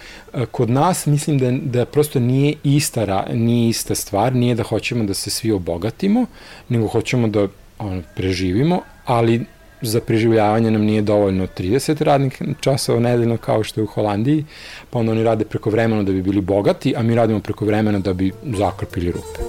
Kod 0.51 0.69
nas 0.69 1.05
mislim 1.05 1.37
da, 1.37 1.51
da 1.51 1.85
prosto 1.85 2.19
nije 2.19 2.53
ista, 2.63 3.25
nije 3.33 3.69
ista 3.69 3.95
stvar, 3.95 4.35
nije 4.35 4.55
da 4.55 4.63
hoćemo 4.63 5.03
da 5.03 5.13
se 5.13 5.29
svi 5.29 5.51
obogatimo, 5.51 6.25
nego 6.69 6.87
hoćemo 6.87 7.27
da 7.27 7.47
ono, 7.79 8.01
preživimo, 8.15 8.81
ali 9.05 9.45
za 9.81 9.99
preživljavanje 10.01 10.71
nam 10.71 10.81
nije 10.81 11.01
dovoljno 11.01 11.47
30 11.57 12.03
radnih 12.03 12.41
časova 12.59 12.99
nedeljno 12.99 13.37
kao 13.37 13.63
što 13.63 13.79
je 13.79 13.83
u 13.83 13.87
Holandiji, 13.87 14.45
pa 14.89 14.99
onda 14.99 15.11
oni 15.11 15.23
rade 15.23 15.45
preko 15.45 15.69
vremena 15.69 16.03
da 16.03 16.11
bi 16.11 16.21
bili 16.21 16.41
bogati, 16.41 16.93
a 16.97 17.03
mi 17.03 17.15
radimo 17.15 17.39
preko 17.39 17.65
vremena 17.65 17.99
da 17.99 18.13
bi 18.13 18.31
zakrpili 18.43 19.11
rupe. 19.11 19.39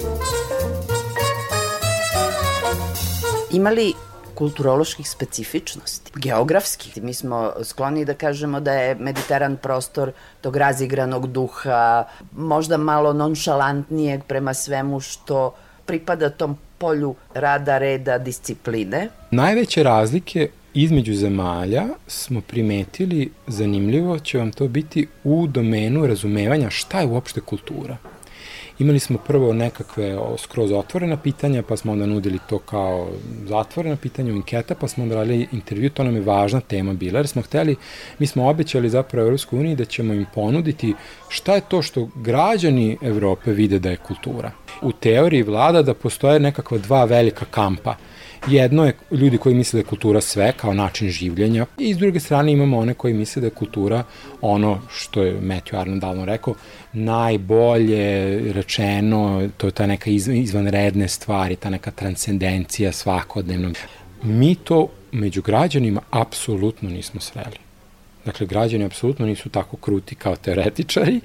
Ima 3.53 3.71
li 3.71 3.93
kulturoloških 4.35 5.11
specifičnosti, 5.11 6.13
geografski. 6.15 7.01
Mi 7.01 7.15
smo 7.15 7.53
skloni 7.63 8.05
da 8.05 8.15
kažemo 8.15 8.61
da 8.61 8.73
je 8.73 8.95
mediteran 8.95 9.57
prostor 9.57 10.13
tog 10.41 10.57
razigranog 10.57 11.27
duha, 11.27 12.05
možda 12.33 12.77
malo 12.77 13.13
nonšalantnijeg 13.13 14.25
prema 14.25 14.55
svemu 14.55 15.01
što 15.01 15.55
pripada 15.87 16.31
tom 16.31 16.59
polju 16.79 17.15
rada, 17.35 17.79
reda, 17.79 18.19
discipline. 18.19 19.09
Najveće 19.35 19.83
razlike 19.83 20.49
između 20.75 21.15
zemalja 21.15 21.85
smo 22.07 22.41
primetili, 22.41 23.31
zanimljivo 23.47 24.19
će 24.19 24.39
vam 24.39 24.53
to 24.53 24.69
biti 24.69 25.07
u 25.25 25.47
domenu 25.47 26.07
razumevanja 26.07 26.71
šta 26.71 27.01
je 27.01 27.07
uopšte 27.07 27.41
kultura. 27.41 27.97
Imali 28.79 28.99
smo 28.99 29.19
prvo 29.19 29.53
nekakve 29.53 30.19
skroz 30.39 30.73
otvorena 30.73 31.17
pitanja, 31.17 31.63
pa 31.63 31.77
smo 31.77 31.93
onda 31.93 32.07
nudili 32.07 32.39
to 32.49 32.59
kao 32.59 33.09
zatvorena 33.49 33.97
pitanja 33.97 34.33
u 34.33 34.37
inketa, 34.37 34.75
pa 34.75 34.89
smo 34.89 35.03
onda 35.03 35.15
radili 35.15 35.49
intervju, 35.53 35.91
to 35.91 36.05
nam 36.05 36.15
je 36.15 36.23
važna 36.23 36.61
tema 36.61 36.93
bila, 36.93 37.19
jer 37.19 37.29
smo 37.29 37.43
hteli, 37.43 37.77
mi 38.19 38.27
smo 38.27 38.49
obećali 38.49 38.91
zapravo 38.91 39.27
Evropskoj 39.27 39.59
uniji 39.59 39.77
da 39.77 39.85
ćemo 39.85 40.15
im 40.15 40.27
ponuditi 40.35 40.95
šta 41.29 41.55
je 41.55 41.61
to 41.69 41.83
što 41.83 42.09
građani 42.15 42.99
Evrope 43.03 43.53
vide 43.53 43.79
da 43.79 43.91
je 43.91 43.97
kultura. 43.97 44.51
U 44.83 44.93
teoriji 44.93 45.43
vlada 45.43 45.83
da 45.83 45.95
postoje 45.95 46.41
nekakva 46.41 46.79
dva 46.79 47.05
velika 47.05 47.45
kampa– 47.45 47.97
Jedno 48.49 48.85
je 48.85 48.93
ljudi 49.11 49.39
koji 49.39 49.55
misle 49.55 49.77
da 49.77 49.81
je 49.81 49.89
kultura 49.89 50.21
sve 50.21 50.53
kao 50.57 50.75
način 50.75 51.09
življenja 51.09 51.67
i 51.79 51.95
s 51.95 51.99
druge 51.99 52.21
strane 52.21 52.53
imamo 52.53 52.79
one 52.79 52.95
koji 52.95 53.15
misle 53.15 53.41
da 53.41 53.47
je 53.47 53.55
kultura 53.55 54.03
ono 54.41 54.81
što 54.91 55.23
je 55.23 55.41
Matthew 55.41 55.81
Arnold 55.81 56.01
davno 56.01 56.25
rekao, 56.25 56.55
najbolje 56.93 58.39
rečeno, 58.53 59.49
to 59.57 59.67
je 59.67 59.71
ta 59.71 59.87
neka 59.87 60.11
izvanredne 60.11 61.09
stvari, 61.09 61.57
ta 61.57 61.71
neka 61.71 61.91
transcendencija 61.91 62.93
svakodnevnog. 62.93 63.77
Mi 64.23 64.55
to 64.55 64.89
među 65.13 65.43
građanima 65.43 66.01
apsolutno 66.11 66.91
nismo 66.91 67.21
sreli. 67.21 67.62
Dakle, 68.25 68.47
građani 68.47 68.85
apsolutno 68.85 69.27
nisu 69.27 69.49
tako 69.49 69.77
kruti 69.77 70.15
kao 70.15 70.37
teoretičari 70.37 71.21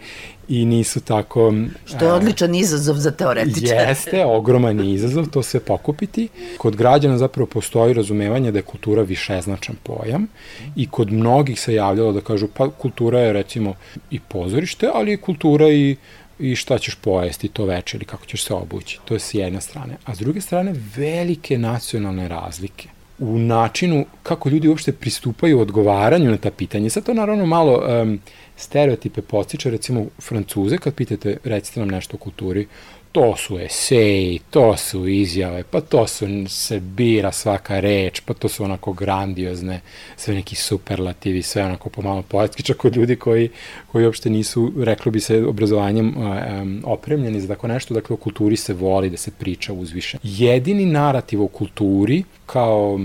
i 0.50 0.66
nisu 0.66 1.02
tako... 1.02 1.54
Što 1.86 2.06
je 2.06 2.14
odličan 2.14 2.56
izazov 2.56 2.96
za 2.96 3.12
teoretičare. 3.12 3.90
Jeste, 3.90 4.26
ogroman 4.26 4.80
je 4.80 4.94
izazov 4.94 5.30
to 5.30 5.44
sve 5.44 5.60
pokupiti. 5.60 6.28
Kod 6.58 6.76
građana 6.76 7.18
zapravo 7.18 7.48
postoji 7.48 7.94
razumevanje 7.94 8.52
da 8.52 8.60
je 8.60 8.64
kultura 8.64 9.02
višeznačan 9.02 9.76
pojam 9.84 10.28
i 10.76 10.88
kod 10.88 11.12
mnogih 11.12 11.60
se 11.60 11.74
javljalo 11.74 12.12
da 12.12 12.22
kažu 12.22 12.48
pa 12.48 12.70
kultura 12.70 13.20
je 13.20 13.34
recimo 13.34 13.74
i 14.12 14.20
pozorište, 14.20 14.90
ali 14.94 15.12
je 15.12 15.18
kultura 15.18 15.70
i 15.70 15.96
i 16.40 16.56
šta 16.56 16.78
ćeš 16.78 16.96
pojesti 16.96 17.48
to 17.48 17.66
veče 17.66 17.98
ili 17.98 18.06
kako 18.06 18.26
ćeš 18.26 18.44
se 18.46 18.54
obući. 18.54 19.00
To 19.06 19.14
je 19.14 19.20
s 19.20 19.34
jedne 19.34 19.62
strane. 19.62 19.98
A 20.06 20.16
s 20.16 20.20
druge 20.20 20.42
strane, 20.42 20.74
velike 20.96 21.58
nacionalne 21.58 22.28
razlike 22.28 22.90
u 23.20 23.40
načinu 23.40 24.06
kako 24.24 24.50
ljudi 24.50 24.68
uopšte 24.68 24.92
pristupaju 24.92 25.60
odgovaranju 25.60 26.32
na 26.32 26.38
ta 26.38 26.52
pitanja. 26.52 26.90
Sad 26.90 27.06
to 27.06 27.14
naravno 27.14 27.46
malo 27.46 28.02
um, 28.02 28.20
stereotipe 28.56 29.22
podsjeća, 29.22 29.70
recimo 29.70 30.06
Francuze, 30.22 30.78
kad 30.78 30.94
pitate, 30.94 31.38
recite 31.44 31.80
nam 31.80 31.90
nešto 31.90 32.18
o 32.18 32.20
kulturi, 32.20 32.68
to 33.18 33.36
su 33.36 33.60
eseji, 33.60 34.40
to 34.50 34.78
su 34.78 35.08
izjave, 35.08 35.64
pa 35.64 35.82
to 35.82 36.08
su, 36.08 36.26
se 36.48 36.80
bira 36.80 37.32
svaka 37.32 37.80
reč, 37.80 38.20
pa 38.20 38.34
to 38.34 38.50
su 38.50 38.64
onako 38.64 38.94
grandiozne, 38.94 39.82
sve 40.16 40.34
neki 40.34 40.56
superlativi, 40.56 41.42
sve 41.42 41.64
onako 41.64 41.90
pomalo 41.90 42.22
poetski, 42.22 42.64
čak 42.64 42.86
od 42.86 42.96
ljudi 42.96 43.16
koji, 43.16 43.50
koji 43.92 44.06
uopšte 44.06 44.30
nisu, 44.30 44.72
reklo 44.78 45.12
bi 45.12 45.20
se, 45.20 45.46
obrazovanjem 45.46 46.14
um, 46.18 46.82
opremljeni 46.86 47.42
za 47.42 47.48
tako 47.48 47.68
nešto, 47.68 47.94
dakle 47.94 48.14
u 48.14 48.18
kulturi 48.18 48.58
se 48.58 48.74
voli 48.74 49.10
da 49.10 49.18
se 49.18 49.32
priča 49.32 49.74
uzviše. 49.74 50.18
Jedini 50.24 50.86
narativ 50.86 51.44
o 51.44 51.48
kulturi 51.48 52.24
kao 52.46 53.00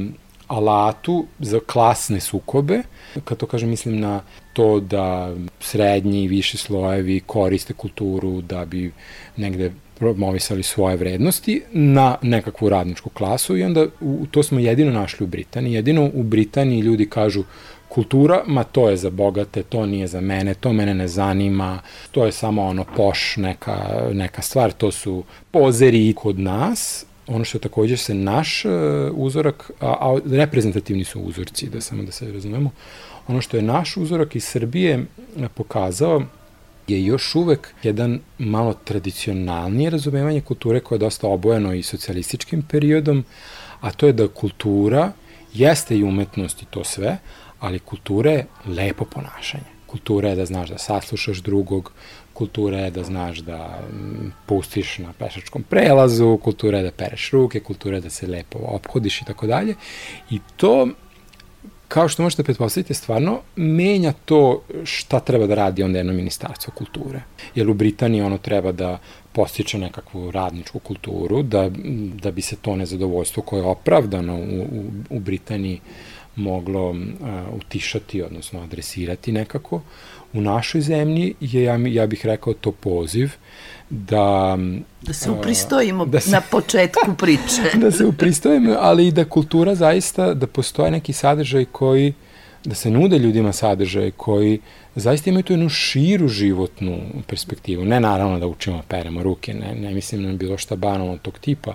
alatu 0.46 1.26
za 1.38 1.60
klasne 1.66 2.20
sukobe, 2.20 2.82
kad 3.24 3.38
to 3.38 3.46
kažem 3.46 3.68
mislim 3.68 4.00
na 4.00 4.20
to 4.52 4.80
da 4.80 5.34
srednji 5.60 6.22
i 6.22 6.28
viši 6.28 6.56
slojevi 6.56 7.20
koriste 7.20 7.72
kulturu 7.74 8.40
da 8.40 8.64
bi 8.64 8.92
negde 9.36 9.72
promovisali 10.02 10.62
svoje 10.62 10.96
vrednosti 10.96 11.62
na 11.72 12.16
nekakvu 12.22 12.68
radničku 12.68 13.10
klasu 13.10 13.56
i 13.56 13.62
onda 13.62 13.86
u, 14.00 14.26
to 14.30 14.42
smo 14.42 14.58
jedino 14.58 14.92
našli 14.92 15.24
u 15.24 15.26
Britaniji. 15.26 15.72
Jedino 15.72 16.10
u 16.14 16.22
Britaniji 16.22 16.80
ljudi 16.80 17.06
kažu 17.08 17.44
kultura, 17.88 18.42
ma 18.46 18.64
to 18.64 18.88
je 18.90 18.96
za 18.96 19.10
bogate, 19.10 19.62
to 19.62 19.86
nije 19.86 20.06
za 20.06 20.20
mene, 20.20 20.54
to 20.54 20.72
mene 20.72 20.94
ne 20.94 21.08
zanima, 21.08 21.78
to 22.10 22.26
je 22.26 22.32
samo 22.32 22.62
ono 22.62 22.84
poš 22.96 23.36
neka, 23.36 24.08
neka 24.12 24.42
stvar, 24.42 24.72
to 24.72 24.90
su 24.90 25.22
pozeri 25.50 26.14
kod 26.16 26.38
nas, 26.38 27.06
ono 27.26 27.44
što 27.44 27.58
takođe 27.58 27.96
se 27.96 28.14
naš 28.14 28.64
uh, 28.64 28.72
uzorak, 29.14 29.70
a, 29.80 29.86
a 29.86 30.18
reprezentativni 30.26 31.04
su 31.04 31.20
uzorci, 31.20 31.70
da 31.70 31.80
samo 31.80 32.02
da 32.02 32.12
se 32.12 32.32
razumemo, 32.32 32.70
ono 33.28 33.40
što 33.40 33.56
je 33.56 33.62
naš 33.62 33.96
uzorak 33.96 34.36
iz 34.36 34.44
Srbije 34.44 35.04
pokazao 35.54 36.22
je 36.92 37.04
još 37.04 37.34
uvek 37.34 37.74
jedan 37.82 38.20
malo 38.38 38.74
tradicionalnije 38.84 39.90
razumevanje 39.90 40.40
kulture 40.40 40.80
koje 40.80 40.96
je 40.96 41.00
dosta 41.00 41.28
obojeno 41.28 41.74
i 41.74 41.82
socijalističkim 41.82 42.62
periodom, 42.62 43.24
a 43.80 43.90
to 43.90 44.06
je 44.06 44.12
da 44.12 44.28
kultura 44.28 45.12
jeste 45.54 45.96
i 45.96 46.04
umetnost 46.04 46.62
i 46.62 46.66
to 46.70 46.84
sve, 46.84 47.18
ali 47.60 47.78
kultura 47.78 48.30
je 48.30 48.46
lepo 48.66 49.04
ponašanje. 49.04 49.72
Kultura 49.86 50.28
je 50.28 50.36
da 50.36 50.44
znaš 50.44 50.68
da 50.68 50.78
saslušaš 50.78 51.38
drugog, 51.38 51.92
kultura 52.32 52.78
je 52.78 52.90
da 52.90 53.04
znaš 53.04 53.38
da 53.38 53.80
mm, 53.92 54.32
pustiš 54.46 54.98
na 54.98 55.12
pešačkom 55.18 55.62
prelazu, 55.62 56.38
kultura 56.44 56.78
je 56.78 56.84
da 56.84 56.90
pereš 56.90 57.30
ruke, 57.30 57.60
kultura 57.60 57.96
je 57.96 58.00
da 58.00 58.10
se 58.10 58.26
lepo 58.26 58.58
ophodiš 58.62 59.20
i 59.22 59.24
tako 59.24 59.46
dalje. 59.46 59.74
I 60.30 60.40
to 60.56 60.88
kao 61.92 62.08
što 62.08 62.22
možete 62.22 62.42
pretpostaviti, 62.42 62.94
stvarno 62.94 63.40
menja 63.56 64.12
to 64.24 64.62
šta 64.84 65.20
treba 65.20 65.46
da 65.46 65.54
radi 65.54 65.82
onda 65.82 65.98
jedno 65.98 66.12
ministarstvo 66.12 66.72
kulture. 66.74 67.22
Jer 67.54 67.70
u 67.70 67.74
Britaniji 67.74 68.22
ono 68.22 68.38
treba 68.38 68.72
da 68.72 68.98
postiče 69.32 69.78
nekakvu 69.78 70.30
radničku 70.30 70.78
kulturu, 70.78 71.42
da, 71.42 71.70
da 72.22 72.30
bi 72.30 72.42
se 72.42 72.56
to 72.56 72.76
nezadovoljstvo 72.76 73.42
koje 73.42 73.60
je 73.60 73.66
opravdano 73.66 74.36
u, 74.36 74.62
u, 74.62 74.84
u 75.10 75.20
Britaniji 75.20 75.80
moglo 76.36 76.90
uh, 76.90 76.96
utišati, 77.56 78.22
odnosno 78.22 78.62
adresirati 78.62 79.32
nekako. 79.32 79.82
U 80.32 80.40
našoj 80.40 80.80
zemlji 80.80 81.34
je, 81.40 81.62
ja, 81.62 81.76
ja 81.86 82.06
bih 82.06 82.26
rekao, 82.26 82.54
to 82.54 82.72
poziv 82.72 83.30
da... 83.92 84.58
Da 85.02 85.12
se 85.12 85.30
upristojimo 85.30 86.06
da 86.06 86.20
se, 86.20 86.30
na 86.30 86.40
početku 86.40 87.14
priče. 87.18 87.62
da 87.84 87.90
se 87.90 88.04
upristojimo, 88.04 88.76
ali 88.80 89.06
i 89.06 89.12
da 89.12 89.24
kultura 89.24 89.74
zaista, 89.74 90.34
da 90.34 90.46
postoje 90.46 90.90
neki 90.90 91.12
sadržaj 91.12 91.64
koji, 91.64 92.14
da 92.64 92.74
se 92.74 92.90
nude 92.90 93.18
ljudima 93.18 93.52
sadržaj 93.52 94.10
koji 94.10 94.60
zaista 94.94 95.30
imaju 95.30 95.42
tu 95.42 95.52
jednu 95.52 95.68
širu 95.68 96.28
životnu 96.28 96.98
perspektivu. 97.26 97.84
Ne 97.84 98.00
naravno 98.00 98.38
da 98.38 98.46
učimo 98.46 98.82
peremo 98.88 99.22
ruke, 99.22 99.54
ne, 99.54 99.74
ne 99.74 99.94
mislim 99.94 100.22
na 100.22 100.32
bilo 100.32 100.58
šta 100.58 100.76
banalno 100.76 101.18
tog 101.18 101.38
tipa, 101.38 101.74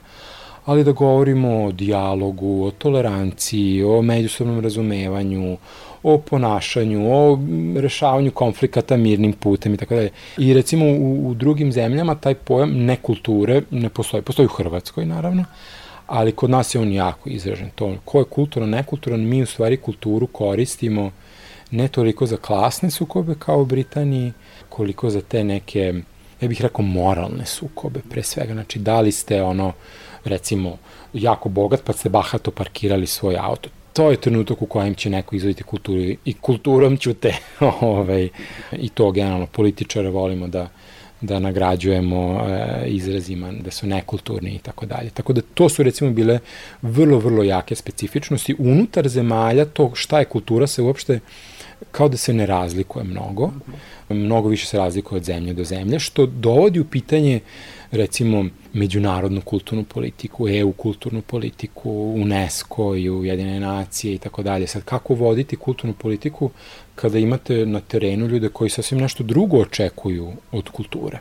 ali 0.68 0.84
da 0.84 0.92
govorimo 0.92 1.64
o 1.64 1.72
dijalogu, 1.72 2.66
o 2.66 2.72
toleranciji, 2.72 3.84
o 3.84 4.02
međusobnom 4.02 4.60
razumevanju, 4.60 5.58
o 6.04 6.18
ponašanju, 6.18 7.08
o 7.12 7.40
rešavanju 7.76 8.32
konflikata 8.32 8.98
mirnim 8.98 9.34
putem 9.34 9.74
i 9.74 9.78
tako 9.78 9.96
dalje. 9.96 10.10
I 10.38 10.54
recimo 10.54 10.86
u, 10.86 11.30
u 11.30 11.34
drugim 11.34 11.72
zemljama 11.72 12.16
taj 12.16 12.36
pojam 12.36 12.72
nekulture 12.86 13.62
ne 13.72 13.90
postoji. 13.90 14.24
Postoji 14.24 14.46
u 14.46 14.56
Hrvatskoj 14.58 15.06
naravno, 15.06 15.46
ali 16.08 16.32
kod 16.32 16.50
nas 16.50 16.76
je 16.76 16.82
on 16.82 16.92
jako 16.92 17.30
izražen. 17.30 17.70
To 17.76 17.96
ko 18.06 18.20
je 18.20 18.26
kulturno, 18.26 18.68
nekulturan, 18.68 19.20
mi 19.20 19.44
u 19.44 19.46
stvari 19.46 19.78
kulturu 19.78 20.28
koristimo 20.28 21.12
ne 21.72 21.88
toliko 21.88 22.26
za 22.26 22.38
klasne 22.38 22.92
sukobe 22.92 23.36
kao 23.40 23.62
u 23.62 23.66
Britaniji, 23.66 24.34
koliko 24.70 25.10
za 25.10 25.22
te 25.22 25.44
neke, 25.44 25.94
ja 26.42 26.48
bih 26.48 26.62
rekao, 26.62 26.86
moralne 26.86 27.46
sukobe 27.46 28.00
pre 28.10 28.24
svega. 28.24 28.54
Znači, 28.54 28.80
da 28.80 29.02
li 29.02 29.12
ste 29.12 29.42
ono, 29.44 29.74
recimo, 30.28 30.78
jako 31.14 31.50
bogat 31.50 31.84
pa 31.84 31.94
ste 31.94 32.10
bahato 32.10 32.52
parkirali 32.52 33.08
svoj 33.08 33.38
auto 33.40 33.70
to 33.98 34.12
je 34.12 34.18
trenutak 34.18 34.62
u 34.62 34.66
kojem 34.66 34.96
će 34.96 35.10
neko 35.10 35.36
izvoditi 35.36 35.64
kulturu 35.64 36.02
i 36.26 36.34
kulturom 36.42 36.98
ću 36.98 37.14
te 37.14 37.34
ovaj, 37.82 38.30
i 38.72 38.90
to 38.90 39.12
generalno 39.12 39.46
političara 39.46 40.10
volimo 40.10 40.48
da 40.48 40.70
da 41.22 41.40
nagrađujemo 41.40 42.46
e, 42.48 42.84
izrazima 42.88 43.52
da 43.52 43.72
su 43.72 43.88
nekulturni 43.88 44.56
i 44.56 44.60
tako 44.60 44.86
dalje. 44.86 45.10
Tako 45.10 45.34
da 45.34 45.42
to 45.54 45.70
su 45.70 45.84
recimo 45.84 46.12
bile 46.12 46.40
vrlo, 46.82 47.18
vrlo 47.20 47.44
jake 47.44 47.76
specifičnosti. 47.76 48.56
Unutar 48.60 49.08
zemalja 49.10 49.66
to 49.66 49.92
šta 49.96 50.20
je 50.20 50.26
kultura 50.26 50.68
se 50.68 50.82
uopšte 50.82 51.20
kao 51.92 52.10
da 52.10 52.18
se 52.18 52.34
ne 52.34 52.46
razlikuje 52.46 53.04
mnogo. 53.04 53.52
Mnogo 54.10 54.50
više 54.50 54.68
se 54.68 54.78
razlikuje 54.78 55.18
od 55.18 55.24
zemlje 55.24 55.54
do 55.54 55.64
zemlje, 55.64 56.00
što 56.00 56.26
dovodi 56.26 56.80
u 56.80 56.86
pitanje 56.86 57.40
recimo 57.92 58.46
međunarodnu 58.74 59.42
kulturnu 59.42 59.84
politiku, 59.84 60.50
EU 60.50 60.72
kulturnu 60.72 61.22
politiku, 61.22 62.14
UNESCO 62.16 62.96
i 62.96 63.10
Ujedine 63.10 63.60
nacije 63.60 64.14
i 64.14 64.18
tako 64.18 64.44
dalje. 64.44 64.68
Sad, 64.68 64.84
kako 64.84 65.14
voditi 65.14 65.56
kulturnu 65.56 65.94
politiku 65.94 66.50
kada 66.96 67.20
imate 67.20 67.66
na 67.66 67.80
terenu 67.80 68.28
ljude 68.28 68.50
koji 68.50 68.70
sasvim 68.70 69.00
nešto 69.00 69.24
drugo 69.24 69.58
očekuju 69.58 70.32
od 70.52 70.70
kulture? 70.70 71.20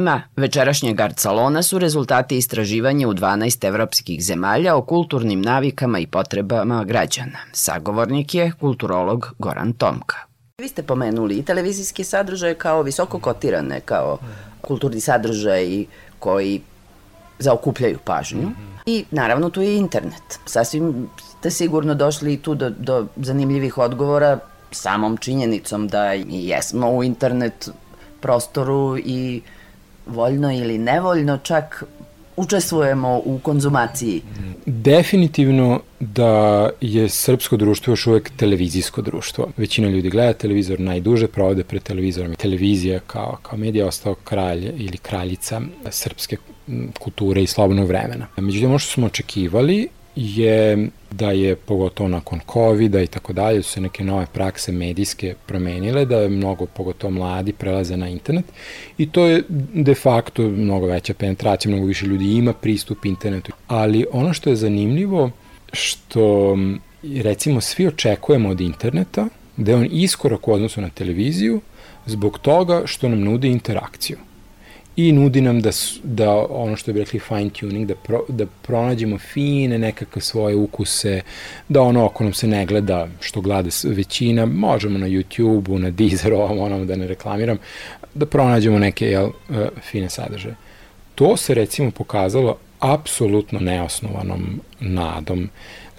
Tema 0.00 0.22
večerašnjeg 0.36 1.00
art 1.00 1.20
su 1.62 1.78
rezultati 1.78 2.36
istraživanja 2.36 3.08
u 3.08 3.14
12 3.14 3.68
evropskih 3.68 4.24
zemalja 4.24 4.76
o 4.76 4.82
kulturnim 4.82 5.42
navikama 5.42 5.98
i 5.98 6.06
potrebama 6.06 6.84
građana. 6.84 7.38
Sagovornik 7.52 8.34
je 8.34 8.52
kulturolog 8.60 9.34
Goran 9.38 9.72
Tomka. 9.72 10.16
Vi 10.58 10.68
ste 10.68 10.82
pomenuli 10.82 11.34
i 11.34 11.42
televizijski 11.42 12.04
sadržaj 12.04 12.54
kao 12.54 12.82
visoko 12.82 13.18
kotirane, 13.18 13.80
kao 13.80 14.18
kulturni 14.60 15.00
sadržaj 15.00 15.84
koji 16.18 16.60
zaokupljaju 17.38 17.98
pažnju. 18.04 18.50
I 18.86 19.04
naravno 19.10 19.50
tu 19.50 19.62
je 19.62 19.76
internet. 19.76 20.38
Sasvim 20.46 21.08
ste 21.38 21.50
sigurno 21.50 21.94
došli 21.94 22.36
tu 22.36 22.54
do, 22.54 22.70
do 22.70 23.06
zanimljivih 23.16 23.78
odgovora 23.78 24.38
samom 24.70 25.16
činjenicom 25.16 25.88
da 25.88 26.14
i 26.14 26.48
jesmo 26.48 26.90
u 26.90 27.04
internet 27.04 27.68
prostoru 28.20 28.98
i 28.98 29.42
voljno 30.10 30.52
ili 30.52 30.78
nevoljno 30.78 31.38
čak 31.38 31.84
učestvujemo 32.36 33.20
u 33.24 33.38
konzumaciji? 33.42 34.22
Definitivno 34.66 35.80
da 36.00 36.70
je 36.80 37.08
srpsko 37.08 37.56
društvo 37.56 37.92
još 37.92 38.06
uvek 38.06 38.30
televizijsko 38.36 39.02
društvo. 39.02 39.48
Većina 39.56 39.88
ljudi 39.88 40.10
gleda 40.10 40.32
televizor, 40.32 40.80
najduže 40.80 41.28
provode 41.28 41.64
pred 41.64 41.82
televizorom. 41.82 42.34
Televizija 42.34 43.00
kao, 43.06 43.36
kao 43.42 43.58
medija 43.58 43.86
ostao 43.86 44.14
kralj 44.14 44.64
ili 44.64 44.98
kraljica 44.98 45.60
srpske 45.90 46.36
kulture 47.00 47.42
i 47.42 47.46
slobodnog 47.46 47.88
vremena. 47.88 48.26
Međutim, 48.36 48.68
ono 48.68 48.78
što 48.78 48.92
smo 48.92 49.06
očekivali 49.06 49.88
je 50.16 50.88
da 51.10 51.30
je 51.30 51.56
pogotovo 51.56 52.08
nakon 52.08 52.40
covid 52.52 52.94
i 52.94 53.06
tako 53.06 53.32
dalje 53.32 53.62
su 53.62 53.70
se 53.70 53.80
neke 53.80 54.04
nove 54.04 54.26
prakse 54.32 54.72
medijske 54.72 55.34
promenile, 55.46 56.04
da 56.04 56.16
je 56.16 56.28
mnogo, 56.28 56.66
pogotovo 56.66 57.10
mladi, 57.10 57.52
prelaze 57.52 57.96
na 57.96 58.08
internet 58.08 58.44
i 58.98 59.10
to 59.10 59.26
je 59.26 59.42
de 59.74 59.94
facto 59.94 60.42
mnogo 60.42 60.86
veća 60.86 61.14
penetracija, 61.14 61.72
mnogo 61.72 61.86
više 61.86 62.06
ljudi 62.06 62.32
ima 62.32 62.52
pristup 62.52 63.04
internetu. 63.04 63.52
Ali 63.66 64.06
ono 64.12 64.32
što 64.32 64.50
je 64.50 64.56
zanimljivo, 64.56 65.30
što 65.72 66.56
recimo 67.22 67.60
svi 67.60 67.86
očekujemo 67.86 68.48
od 68.48 68.60
interneta, 68.60 69.28
da 69.56 69.70
je 69.70 69.76
on 69.76 69.88
iskorak 69.90 70.48
u 70.48 70.52
odnosu 70.52 70.80
na 70.80 70.88
televiziju, 70.88 71.60
zbog 72.06 72.38
toga 72.38 72.82
što 72.86 73.08
nam 73.08 73.20
nudi 73.20 73.48
interakciju 73.48 74.16
i 75.08 75.12
nudi 75.12 75.40
nam 75.40 75.60
da, 75.60 75.70
da 76.02 76.46
ono 76.50 76.76
što 76.76 76.92
bi 76.92 76.98
rekli 76.98 77.20
fine 77.20 77.50
tuning, 77.50 77.86
da, 77.88 77.94
pro, 77.94 78.24
da 78.28 78.46
pronađemo 78.46 79.18
fine 79.18 79.78
nekakve 79.78 80.22
svoje 80.22 80.56
ukuse, 80.56 81.20
da 81.68 81.82
ono 81.82 82.06
ako 82.06 82.24
nam 82.24 82.32
se 82.32 82.46
ne 82.46 82.66
gleda 82.66 83.08
što 83.20 83.40
gleda 83.40 83.68
većina, 83.84 84.46
možemo 84.46 84.98
na 84.98 85.06
YouTube-u, 85.06 85.78
na 85.78 85.90
Deezeru, 85.90 86.36
ovom 86.40 86.86
da 86.86 86.96
ne 86.96 87.06
reklamiram, 87.06 87.58
da 88.14 88.26
pronađemo 88.26 88.78
neke 88.78 89.06
jel, 89.06 89.26
e, 89.26 89.68
fine 89.90 90.10
sadržaje. 90.10 90.54
To 91.14 91.36
se 91.36 91.54
recimo 91.54 91.90
pokazalo 91.90 92.56
apsolutno 92.80 93.60
neosnovanom 93.60 94.60
nadom 94.80 95.50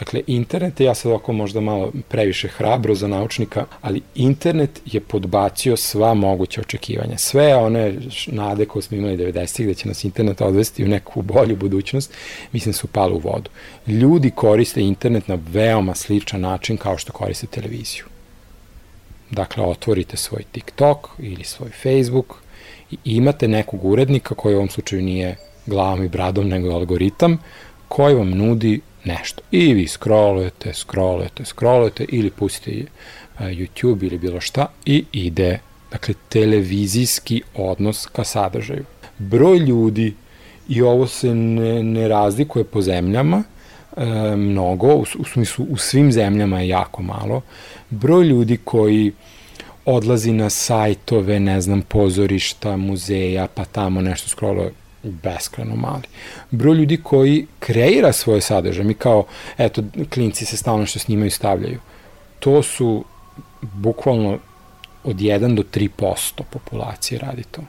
Dakle, 0.01 0.21
internet 0.27 0.79
je, 0.79 0.85
ja 0.85 0.95
sad 0.95 1.11
oko 1.11 1.33
možda 1.33 1.61
malo 1.61 1.91
previše 2.07 2.47
hrabro 2.47 2.95
za 2.95 3.07
naučnika, 3.07 3.65
ali 3.81 4.01
internet 4.15 4.81
je 4.85 4.99
podbacio 4.99 5.77
sva 5.77 6.13
moguća 6.13 6.61
očekivanja. 6.61 7.17
Sve 7.17 7.55
one 7.55 7.93
nade 8.27 8.65
koje 8.65 8.83
smo 8.83 8.97
imali 8.97 9.17
90-ih 9.17 9.67
da 9.67 9.73
će 9.73 9.87
nas 9.87 10.03
internet 10.03 10.41
odvesti 10.41 10.83
u 10.83 10.87
neku 10.87 11.21
bolju 11.21 11.55
budućnost, 11.55 12.13
mislim 12.51 12.73
su 12.73 12.87
pale 12.87 13.13
u 13.13 13.17
vodu. 13.17 13.49
Ljudi 13.87 14.31
koriste 14.31 14.81
internet 14.81 15.27
na 15.27 15.37
veoma 15.51 15.95
sličan 15.95 16.41
način 16.41 16.77
kao 16.77 16.97
što 16.97 17.13
koriste 17.13 17.47
televiziju. 17.47 18.05
Dakle, 19.31 19.63
otvorite 19.63 20.17
svoj 20.17 20.43
TikTok 20.51 21.07
ili 21.19 21.43
svoj 21.43 21.69
Facebook 21.69 22.35
i 22.91 22.97
imate 23.03 23.47
nekog 23.47 23.85
urednika 23.85 24.35
koji 24.35 24.55
u 24.55 24.57
ovom 24.57 24.69
slučaju 24.69 25.01
nije 25.01 25.37
glavom 25.65 26.03
i 26.03 26.09
bradom, 26.09 26.47
nego 26.47 26.69
algoritam, 26.69 27.37
koji 27.87 28.15
vam 28.15 28.29
nudi 28.29 28.81
nešto. 29.03 29.41
I 29.51 29.73
vi 29.73 29.87
scrollujete, 29.87 30.73
scrollujete, 30.73 31.45
scrollujete 31.45 32.05
ili 32.09 32.29
pustite 32.29 32.85
YouTube 33.39 34.03
ili 34.03 34.17
bilo 34.17 34.41
šta 34.41 34.67
i 34.85 35.03
ide, 35.11 35.59
dakle, 35.91 36.13
televizijski 36.29 37.41
odnos 37.55 38.05
ka 38.05 38.23
sadržaju. 38.23 38.85
Broj 39.17 39.57
ljudi, 39.57 40.13
i 40.69 40.81
ovo 40.81 41.07
se 41.07 41.35
ne, 41.35 41.83
ne 41.83 42.07
razlikuje 42.07 42.63
po 42.63 42.81
zemljama, 42.81 43.43
e, 43.97 44.05
mnogo, 44.35 44.95
u, 44.95 45.05
u 45.19 45.25
smislu 45.25 45.65
u 45.69 45.77
svim 45.77 46.11
zemljama 46.11 46.59
je 46.59 46.67
jako 46.67 47.01
malo, 47.01 47.41
broj 47.89 48.25
ljudi 48.25 48.57
koji 48.57 49.11
odlazi 49.85 50.31
na 50.31 50.49
sajtove, 50.49 51.39
ne 51.39 51.61
znam, 51.61 51.81
pozorišta, 51.81 52.77
muzeja, 52.77 53.47
pa 53.55 53.65
tamo 53.65 54.01
nešto 54.01 54.29
scrolluje, 54.29 54.71
beskreno 55.03 55.75
mali. 55.75 56.03
Broj 56.51 56.75
ljudi 56.75 56.97
koji 57.03 57.47
kreira 57.59 58.13
svoje 58.13 58.41
sadržaje, 58.41 58.83
mi 58.83 58.93
kao, 58.93 59.25
eto, 59.57 59.83
klinci 60.09 60.45
se 60.45 60.57
stalno 60.57 60.85
što 60.85 60.99
snimaju 60.99 61.31
stavljaju, 61.31 61.79
to 62.39 62.63
su 62.63 63.05
bukvalno 63.61 64.39
od 65.03 65.15
1 65.15 65.55
do 65.55 65.63
3% 65.63 66.43
populacije 66.49 67.19
radi 67.19 67.43
to. 67.51 67.61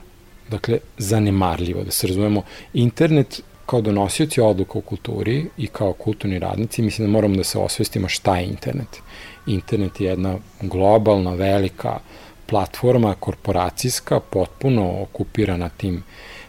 Dakle, 0.49 0.77
zanemarljivo, 0.97 1.83
da 1.83 1.91
se 1.91 2.07
razumemo. 2.07 2.41
Internet 2.73 3.41
kao 3.65 3.81
donosioci 3.81 4.41
odluka 4.41 4.77
u 4.77 4.81
kulturi 4.81 5.45
i 5.57 5.67
kao 5.67 5.93
kulturni 5.93 6.39
radnici, 6.39 6.81
mislim 6.81 7.07
da 7.07 7.11
moramo 7.11 7.35
da 7.35 7.43
se 7.43 7.59
osvestimo 7.59 8.09
šta 8.09 8.37
je 8.37 8.45
internet. 8.45 9.01
Internet 9.47 10.01
je 10.01 10.07
jedna 10.07 10.37
globalna, 10.61 11.33
velika 11.33 11.99
platforma 12.45 13.15
korporacijska, 13.19 14.19
potpuno 14.19 15.01
okupirana 15.01 15.69
tim 15.69 15.95
uh, 15.95 16.03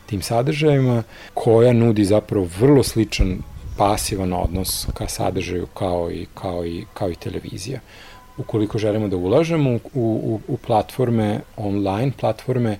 tim 0.06 0.22
sadržajima, 0.22 1.02
koja 1.34 1.72
nudi 1.72 2.04
zapravo 2.04 2.48
vrlo 2.60 2.82
sličan 2.82 3.38
pasivan 3.76 4.32
odnos 4.32 4.86
ka 4.94 5.08
sadržaju 5.08 5.66
kao 5.66 6.10
i, 6.10 6.26
kao 6.34 6.66
i, 6.66 6.84
kao 6.94 7.10
i 7.10 7.14
televizija. 7.14 7.80
Ukoliko 8.36 8.78
želimo 8.78 9.08
da 9.08 9.16
ulažemo 9.16 9.70
u, 9.70 9.80
u, 9.94 10.40
u 10.48 10.56
platforme, 10.56 11.40
online 11.56 12.12
platforme, 12.20 12.78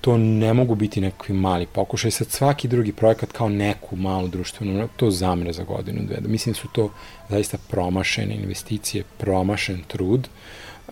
to 0.00 0.18
ne 0.18 0.54
mogu 0.54 0.74
biti 0.74 1.00
nekakvi 1.00 1.34
mali 1.34 1.66
pokušaj. 1.66 2.10
Sad 2.10 2.28
svaki 2.28 2.68
drugi 2.68 2.92
projekat 2.92 3.32
kao 3.32 3.48
neku 3.48 3.96
malu 3.96 4.28
društvenu, 4.28 4.88
to 4.96 5.10
zamre 5.10 5.52
za 5.52 5.64
godinu, 5.64 6.00
dve. 6.02 6.16
Mislim 6.20 6.52
da 6.52 6.58
su 6.60 6.68
to 6.72 6.90
zaista 7.28 7.58
promašene 7.68 8.34
investicije, 8.34 9.04
promašen 9.18 9.82
trud. 9.88 10.28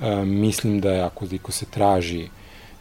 E, 0.01 0.17
mislim 0.25 0.81
da 0.81 0.93
je 0.93 1.01
ako, 1.03 1.27
ako 1.41 1.53
se 1.53 1.65
traži 1.65 2.29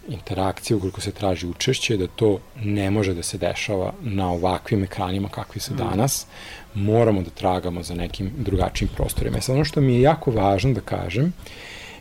interakcije, 0.08 0.78
ukoliko 0.78 1.02
se 1.02 1.12
traži 1.12 1.48
učešće, 1.48 1.98
da 1.98 2.08
to 2.08 2.40
ne 2.64 2.92
može 2.92 3.14
da 3.14 3.24
se 3.24 3.38
dešava 3.38 3.94
na 4.02 4.32
ovakvim 4.32 4.84
ekranima 4.84 5.30
kakvi 5.30 5.62
su 5.62 5.74
mm. 5.74 5.78
danas, 5.78 6.26
moramo 6.74 7.22
da 7.22 7.30
tragamo 7.30 7.84
za 7.84 7.96
nekim 7.96 8.32
drugačijim 8.38 8.90
prostorima. 8.96 9.38
E 9.38 9.42
sad, 9.42 9.56
ono 9.56 9.66
što 9.66 9.82
mi 9.82 9.96
je 9.96 10.02
jako 10.02 10.32
važno 10.32 10.74
da 10.74 10.82
kažem, 10.82 11.34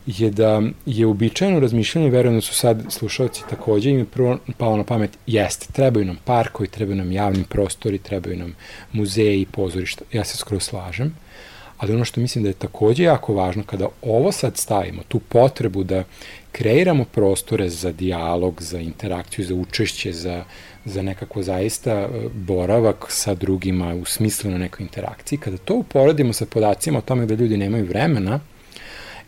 je 0.06 0.30
da 0.30 0.62
je 0.86 1.06
uobičajeno 1.06 1.60
razmišljanje, 1.60 2.10
verujem 2.10 2.34
da 2.34 2.40
su 2.40 2.54
sad 2.54 2.84
slušalci 2.88 3.42
takođe 3.50 3.90
im 3.90 3.98
je 3.98 4.04
prvo 4.04 4.38
palo 4.58 4.76
na 4.76 4.84
pamet, 4.84 5.18
jeste, 5.26 5.66
trebaju 5.72 6.06
nam 6.06 6.18
parkovi, 6.24 6.68
trebaju 6.68 6.96
nam 6.96 7.12
javni 7.12 7.44
prostori, 7.48 7.98
trebaju 7.98 8.36
nam 8.36 8.54
muzeji 8.92 9.46
pozorišta. 9.46 10.04
Ja 10.12 10.24
se 10.24 10.36
skoro 10.36 10.60
slažem, 10.60 11.14
ali 11.78 11.94
ono 11.94 12.04
što 12.04 12.20
mislim 12.20 12.44
da 12.44 12.50
je 12.50 12.54
takođe 12.54 13.02
jako 13.02 13.34
važno, 13.34 13.62
kada 13.62 13.88
ovo 14.02 14.32
sad 14.32 14.56
stavimo, 14.56 15.02
tu 15.08 15.18
potrebu 15.18 15.84
da 15.84 16.04
kreiramo 16.56 17.04
prostore 17.04 17.68
za 17.68 17.92
dijalog, 17.92 18.62
za 18.62 18.80
interakciju, 18.80 19.44
za 19.44 19.54
učešće, 19.54 20.12
za, 20.12 20.44
za 20.84 21.02
nekako 21.02 21.42
zaista 21.42 21.90
e, 21.90 22.08
boravak 22.34 23.06
sa 23.08 23.34
drugima 23.34 23.94
u 23.94 24.04
smislu 24.04 24.50
na 24.50 24.58
nekoj 24.58 24.84
interakciji, 24.84 25.38
kada 25.38 25.56
to 25.56 25.74
uporedimo 25.74 26.32
sa 26.32 26.46
podacima 26.46 26.98
o 26.98 27.02
tome 27.02 27.26
da 27.26 27.34
ljudi 27.34 27.56
nemaju 27.56 27.84
vremena, 27.84 28.40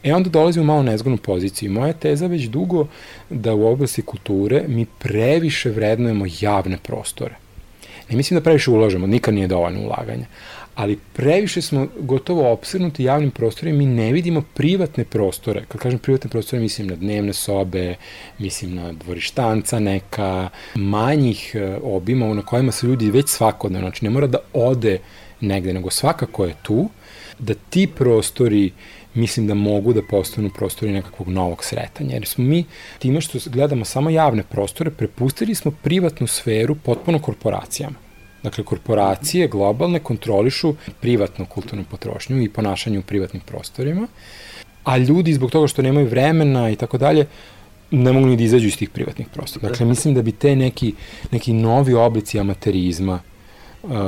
E 0.02 0.12
onda 0.14 0.30
dolazimo 0.30 0.62
u 0.62 0.66
malo 0.66 0.82
nezgodnu 0.82 1.16
poziciju. 1.18 1.72
Moja 1.72 1.92
teza 1.92 2.26
već 2.26 2.44
dugo 2.44 2.86
da 3.30 3.54
u 3.54 3.66
oblasti 3.66 4.02
kulture 4.02 4.62
mi 4.68 4.86
previše 4.98 5.70
vrednujemo 5.70 6.24
javne 6.40 6.78
prostore. 6.82 7.34
Ne 8.10 8.16
mislim 8.16 8.40
da 8.40 8.44
previše 8.44 8.70
ulažemo, 8.70 9.06
nikad 9.06 9.34
nije 9.34 9.46
dovoljno 9.46 9.80
ulaganja, 9.80 10.26
ali 10.74 10.98
previše 11.12 11.62
smo 11.62 11.86
gotovo 12.00 12.52
opsrnuti 12.52 13.04
javnim 13.04 13.30
prostorima, 13.30 13.78
mi 13.78 13.86
ne 13.86 14.12
vidimo 14.12 14.42
privatne 14.54 15.04
prostore. 15.04 15.64
Kad 15.68 15.80
kažem 15.80 15.98
privatne 15.98 16.30
prostore, 16.30 16.62
mislim 16.62 16.86
na 16.86 16.96
dnevne 16.96 17.32
sobe, 17.32 17.94
mislim 18.38 18.74
na 18.74 18.92
dvorištanca 18.92 19.78
neka, 19.78 20.48
manjih 20.74 21.54
e, 21.54 21.78
obima 21.82 22.34
na 22.34 22.42
kojima 22.42 22.72
se 22.72 22.86
ljudi 22.86 23.10
već 23.10 23.28
svakodnevno, 23.28 23.88
znači 23.88 24.04
ne 24.04 24.10
mora 24.10 24.26
da 24.26 24.38
ode 24.52 24.98
negde, 25.40 25.72
nego 25.72 25.90
svakako 25.90 26.44
je 26.44 26.54
tu, 26.62 26.88
da 27.38 27.54
ti 27.54 27.86
prostori 27.86 28.70
mislim 29.18 29.46
da 29.46 29.54
mogu 29.54 29.92
da 29.92 30.02
postanu 30.10 30.50
prostori 30.50 30.92
nekakvog 30.92 31.28
novog 31.28 31.64
sretanja. 31.64 32.14
Jer 32.14 32.26
smo 32.26 32.44
mi, 32.44 32.64
time 32.98 33.20
što 33.20 33.38
gledamo 33.46 33.84
samo 33.84 34.10
javne 34.10 34.42
prostore, 34.42 34.90
prepustili 34.90 35.54
smo 35.54 35.70
privatnu 35.82 36.26
sferu 36.26 36.74
potpuno 36.74 37.18
korporacijama. 37.18 37.96
Dakle, 38.42 38.64
korporacije 38.64 39.48
globalne 39.48 39.98
kontrolišu 39.98 40.74
privatnu 41.00 41.46
kulturnu 41.46 41.84
potrošnju 41.90 42.42
i 42.42 42.48
ponašanje 42.48 42.98
u 42.98 43.02
privatnim 43.02 43.42
prostorima, 43.46 44.06
a 44.84 44.96
ljudi 44.96 45.32
zbog 45.32 45.50
toga 45.50 45.66
što 45.66 45.82
nemaju 45.82 46.06
vremena 46.06 46.70
i 46.70 46.76
tako 46.76 46.98
dalje, 46.98 47.26
ne 47.90 48.12
mogu 48.12 48.26
ni 48.26 48.36
da 48.36 48.42
izađu 48.42 48.66
iz 48.66 48.76
tih 48.78 48.90
privatnih 48.90 49.28
prostora. 49.34 49.68
Dakle, 49.68 49.86
mislim 49.86 50.14
da 50.14 50.22
bi 50.22 50.32
te 50.32 50.56
neki, 50.56 50.94
neki 51.30 51.52
novi 51.52 51.94
oblici 51.94 52.40
amaterizma 52.40 53.20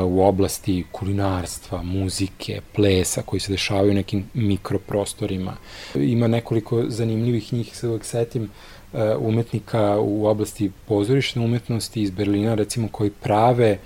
u 0.05 0.23
oblasti 0.23 0.85
kulinarstva, 0.93 1.83
muzike, 1.83 2.61
plesa 2.75 3.23
koji 3.23 3.41
se 3.41 3.53
dešavaju 3.53 3.91
u 3.91 3.95
nekim 3.95 4.25
mikroprostorima. 4.35 5.57
Ima 5.95 6.29
nekoliko 6.29 6.85
zanimljivih 6.89 7.53
njih, 7.53 7.77
se 7.77 7.89
uvek 7.89 8.05
setim, 8.05 8.43
uh, 8.43 9.01
umetnika 9.19 9.99
u 10.01 10.27
oblasti 10.27 10.71
pozorišne 10.87 11.45
umetnosti 11.45 12.03
iz 12.03 12.11
Berlina, 12.11 12.55
recimo, 12.55 12.89
koji 12.89 13.11
prave 13.11 13.79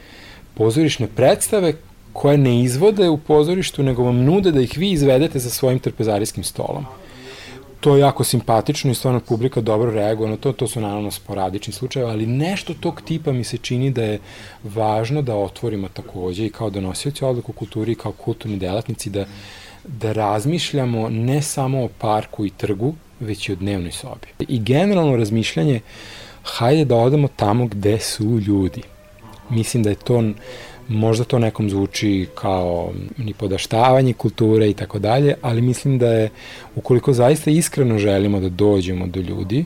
pozorišne 0.54 1.06
predstave 1.06 1.74
koje 2.12 2.38
ne 2.38 2.62
izvode 2.62 3.08
u 3.08 3.18
pozorištu, 3.18 3.82
nego 3.82 4.02
vam 4.02 4.24
nude 4.24 4.52
da 4.52 4.60
ih 4.60 4.78
vi 4.78 4.90
izvedete 4.90 5.38
za 5.38 5.50
svojim 5.50 5.78
trpezarijskim 5.78 6.44
stolom. 6.44 6.86
To 7.84 7.94
je 7.96 8.00
jako 8.00 8.24
simpatično 8.24 8.90
i 8.90 8.94
stvarno 8.94 9.20
publika 9.20 9.60
dobro 9.60 9.90
reaguje 9.90 10.30
na 10.30 10.36
to, 10.36 10.52
to 10.52 10.66
su 10.66 10.80
naravno 10.80 11.10
sporadični 11.10 11.72
slučajevi, 11.72 12.10
ali 12.10 12.26
nešto 12.26 12.74
tog 12.74 13.02
tipa 13.04 13.32
mi 13.32 13.44
se 13.44 13.58
čini 13.58 13.90
da 13.90 14.02
je 14.04 14.20
važno 14.62 15.22
da 15.22 15.36
otvorimo 15.36 15.88
takođe 15.88 16.46
i 16.46 16.50
kao 16.50 16.70
donosioci 16.70 17.24
odluku 17.24 17.52
kulturi 17.52 17.92
i 17.92 17.94
kao 17.94 18.12
kulturni 18.12 18.56
delatnici 18.56 19.10
da, 19.10 19.26
da 19.84 20.12
razmišljamo 20.12 21.08
ne 21.08 21.42
samo 21.42 21.84
o 21.84 21.88
parku 21.98 22.46
i 22.46 22.50
trgu, 22.50 22.94
već 23.20 23.48
i 23.48 23.52
o 23.52 23.56
dnevnoj 23.56 23.92
sobi. 23.92 24.26
I 24.48 24.58
generalno 24.58 25.16
razmišljanje, 25.16 25.80
hajde 26.42 26.84
da 26.84 26.96
odemo 26.96 27.28
tamo 27.36 27.66
gde 27.66 27.98
su 27.98 28.24
ljudi. 28.24 28.82
Mislim 29.50 29.82
da 29.82 29.90
je 29.90 29.96
to 29.96 30.22
Možda 30.88 31.24
to 31.24 31.38
nekom 31.38 31.70
zvuči 31.70 32.26
kao 32.34 32.92
ni 33.18 33.34
podaštavanje 33.34 34.12
kulture 34.12 34.70
i 34.70 34.74
tako 34.74 34.98
dalje, 34.98 35.34
ali 35.42 35.62
mislim 35.62 35.98
da 35.98 36.06
je, 36.06 36.30
ukoliko 36.76 37.12
zaista 37.12 37.50
iskreno 37.50 37.98
želimo 37.98 38.40
da 38.40 38.48
dođemo 38.48 39.06
do 39.06 39.20
ljudi, 39.20 39.64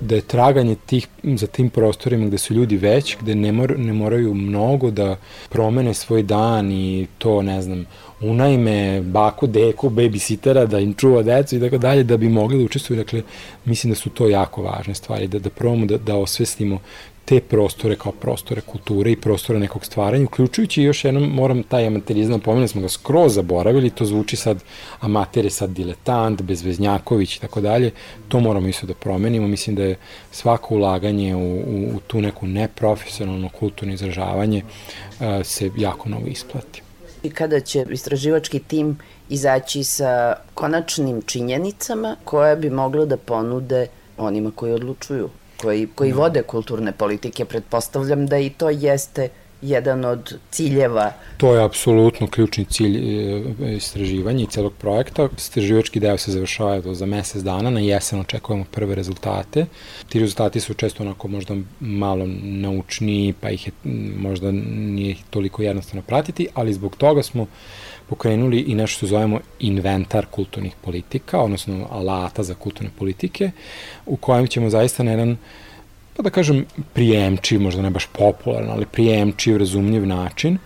da 0.00 0.14
je 0.14 0.20
traganje 0.20 0.76
tih, 0.86 1.08
za 1.22 1.46
tim 1.46 1.70
prostorima 1.70 2.26
gde 2.26 2.38
su 2.38 2.54
ljudi 2.54 2.76
već, 2.76 3.16
gde 3.20 3.34
ne, 3.34 3.52
mor, 3.52 3.78
ne 3.78 3.92
moraju 3.92 4.34
mnogo 4.34 4.90
da 4.90 5.16
promene 5.48 5.94
svoj 5.94 6.22
dan 6.22 6.72
i 6.72 7.06
to, 7.18 7.42
ne 7.42 7.62
znam, 7.62 7.86
unajme 8.20 9.00
baku, 9.00 9.46
deku, 9.46 9.90
babysitera 9.90 10.66
da 10.66 10.78
im 10.80 10.94
čuva 10.94 11.22
decu 11.22 11.56
i 11.56 11.60
tako 11.60 11.78
dalje, 11.78 12.02
da 12.02 12.16
bi 12.16 12.28
mogli 12.28 12.58
da 12.58 12.64
učestvuju. 12.64 12.96
Dakle, 12.96 13.22
mislim 13.64 13.90
da 13.90 13.96
su 13.96 14.10
to 14.10 14.28
jako 14.28 14.62
važne 14.62 14.94
stvari, 14.94 15.26
da, 15.26 15.38
da 15.38 15.50
probamo 15.50 15.86
da, 15.86 15.98
da 15.98 16.16
osvestimo 16.16 16.78
te 17.24 17.40
prostore 17.40 17.96
kao 17.96 18.12
prostore 18.12 18.60
kulture 18.60 19.12
i 19.12 19.16
prostore 19.16 19.58
nekog 19.58 19.84
stvaranja, 19.84 20.24
uključujući 20.24 20.82
još 20.82 21.04
jednom, 21.04 21.22
moram 21.22 21.62
taj 21.62 21.86
amaterizam, 21.86 22.40
pomenuli 22.40 22.68
smo 22.68 22.80
ga 22.80 22.88
skroz 22.88 23.34
zaboravili, 23.34 23.90
to 23.90 24.04
zvuči 24.04 24.36
sad 24.36 24.62
amater 25.00 25.44
je 25.44 25.50
sad 25.50 25.70
diletant, 25.70 26.42
bezveznjaković 26.42 27.36
i 27.36 27.40
tako 27.40 27.60
dalje, 27.60 27.90
to 28.28 28.40
moramo 28.40 28.68
isto 28.68 28.86
da 28.86 28.94
promenimo, 28.94 29.48
mislim 29.48 29.76
da 29.76 29.82
je 29.84 29.96
svako 30.30 30.74
ulaganje 30.74 31.34
u, 31.36 31.54
u, 31.56 31.96
u 31.96 32.00
tu 32.06 32.20
neku 32.20 32.46
neprofesionalno 32.46 33.48
kulturno 33.48 33.94
izražavanje 33.94 34.62
uh, 34.62 35.26
se 35.44 35.70
jako 35.76 36.08
mnogo 36.08 36.26
isplati. 36.26 36.82
I 37.22 37.30
kada 37.30 37.60
će 37.60 37.86
istraživački 37.90 38.58
tim 38.58 38.98
izaći 39.28 39.84
sa 39.84 40.36
konačnim 40.54 41.22
činjenicama 41.22 42.16
koje 42.24 42.56
bi 42.56 42.70
moglo 42.70 43.06
da 43.06 43.16
ponude 43.16 43.86
onima 44.18 44.50
koji 44.54 44.72
odlučuju 44.72 45.30
koji, 45.56 45.88
koji 45.94 46.10
no. 46.10 46.16
vode 46.16 46.42
kulturne 46.42 46.92
politike, 46.92 47.44
pretpostavljam 47.44 48.26
da 48.26 48.38
i 48.38 48.50
to 48.50 48.70
jeste 48.70 49.28
jedan 49.62 50.04
od 50.04 50.38
ciljeva. 50.50 51.12
To 51.36 51.54
je 51.54 51.64
apsolutno 51.64 52.26
ključni 52.26 52.64
cilj 52.64 52.96
e, 52.96 53.76
istraživanja 53.76 54.44
i 54.44 54.46
celog 54.46 54.72
projekta. 54.80 55.28
Istraživački 55.36 56.00
deo 56.00 56.18
se 56.18 56.32
završava 56.32 56.80
do 56.80 56.94
za 56.94 57.06
mesec 57.06 57.42
dana, 57.42 57.70
na 57.70 57.80
jesen 57.80 58.20
očekujemo 58.20 58.64
prve 58.70 58.94
rezultate. 58.94 59.66
Ti 60.08 60.20
rezultati 60.20 60.60
su 60.60 60.74
često 60.74 61.02
onako 61.02 61.28
možda 61.28 61.56
malo 61.80 62.26
naučni, 62.42 63.34
pa 63.40 63.50
ih 63.50 63.66
je, 63.66 63.72
možda 64.16 64.52
nije 64.52 65.16
toliko 65.30 65.62
jednostavno 65.62 66.02
pratiti, 66.02 66.48
ali 66.54 66.74
zbog 66.74 66.96
toga 66.96 67.22
smo 67.22 67.42
uh, 67.42 67.48
pokrenuli 68.08 68.60
i 68.60 68.74
nešto 68.74 68.96
što 68.96 69.06
zovemo 69.06 69.40
inventar 69.60 70.26
kulturnih 70.26 70.74
politika, 70.80 71.40
odnosno 71.40 71.86
alata 71.90 72.42
za 72.42 72.54
kulturne 72.54 72.90
politike, 72.98 73.50
u 74.06 74.16
kojem 74.16 74.46
ćemo 74.46 74.70
zaista 74.70 75.02
na 75.02 75.10
jedan 75.10 75.36
pa 76.16 76.22
da 76.22 76.30
kažem, 76.30 76.64
prijemčiv, 76.92 77.60
možda 77.60 77.82
ne 77.82 77.90
baš 77.90 78.06
popularan, 78.06 78.70
ali 78.70 78.86
prijemčiv, 78.86 79.56
razumljiv 79.56 80.06
način, 80.06 80.58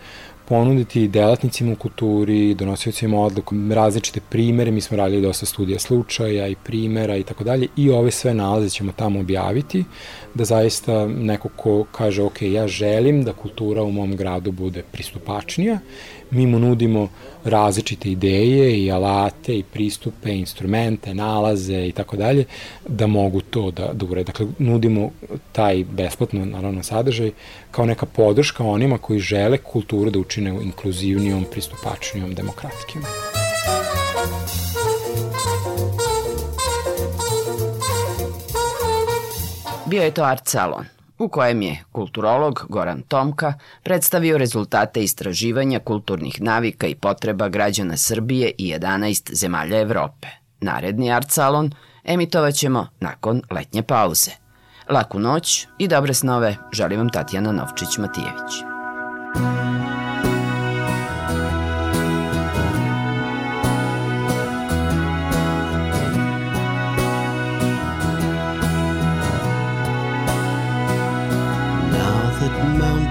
ponuditi 0.49 1.09
delatnicima 1.09 1.73
u 1.73 1.77
kulturi, 1.77 2.55
donosiocima 2.55 3.21
odluku, 3.21 3.55
različite 3.71 4.21
primere, 4.31 4.71
mi 4.71 4.81
smo 4.81 4.97
radili 4.97 5.23
dosta 5.23 5.47
studija 5.47 5.79
slučaja 5.79 6.49
i 6.49 6.57
primera 6.65 7.17
i 7.17 7.23
tako 7.23 7.45
dalje 7.45 7.69
i 7.77 7.91
ove 7.91 8.11
sve 8.11 8.35
nalaze 8.35 8.71
ćemo 8.71 8.93
tamo 8.93 9.21
objaviti, 9.21 9.85
da 10.35 10.45
zaista 10.45 11.07
neko 11.07 11.49
ko 11.57 11.85
kaže 11.93 12.23
ok, 12.23 12.43
ja 12.43 12.69
želim 12.69 13.25
da 13.25 13.33
kultura 13.33 13.83
u 13.83 13.93
mom 13.93 14.17
gradu 14.17 14.53
bude 14.53 14.83
pristupačnija 14.93 15.79
mi 16.31 16.47
mu 16.47 16.59
nudimo 16.59 17.09
različite 17.45 18.11
ideje 18.11 18.85
i 18.85 18.93
alate 18.93 19.59
i 19.59 19.63
pristupe, 19.63 20.37
instrumente, 20.37 21.15
nalaze 21.15 21.87
i 21.87 21.93
tako 21.93 22.17
dalje, 22.17 22.45
da 22.89 23.07
mogu 23.07 23.41
to 23.41 23.71
da, 23.71 23.91
da 23.93 24.07
urede. 24.07 24.25
Dakle, 24.25 24.47
nudimo 24.59 25.11
taj 25.53 25.85
besplatno, 25.85 26.45
naravno, 26.45 26.83
sadržaj 26.83 27.31
kao 27.71 27.87
neka 27.87 28.07
podrška 28.07 28.65
onima 28.65 28.99
koji 28.99 29.19
žele 29.21 29.59
kulturu 29.59 30.11
da 30.11 30.19
učine 30.19 30.51
inkluzivnijom, 30.63 31.47
pristupačnijom, 31.51 32.35
demokratskijom. 32.35 33.05
Bio 39.87 40.03
je 40.03 40.11
to 40.11 40.25
Art 40.25 40.49
Salon 40.49 40.98
u 41.19 41.29
kojem 41.29 41.63
je 41.63 41.85
kulturolog 41.93 42.67
Goran 42.69 43.03
Tomka 43.03 43.55
predstavio 43.83 44.39
rezultate 44.39 45.03
istraživanja 45.03 45.79
kulturnih 45.79 46.41
navika 46.41 46.87
i 46.87 46.95
potreba 46.95 47.49
građana 47.49 47.97
Srbije 47.97 48.53
i 48.59 48.75
11 48.75 49.35
zemalja 49.35 49.81
Evrope. 49.81 50.29
Naredni 50.61 51.13
art 51.13 51.31
salon 51.31 51.71
emitovaćemo 52.05 52.87
nakon 53.01 53.43
letnje 53.51 53.83
pauze. 53.83 54.31
Laku 54.91 55.19
noć 55.19 55.67
i 55.79 55.89
dobre 55.89 56.15
snove 56.15 56.57
želim 56.73 56.99
vam 56.99 57.09
Tatjana 57.09 57.53
Novčić-Matijević. 57.53 59.78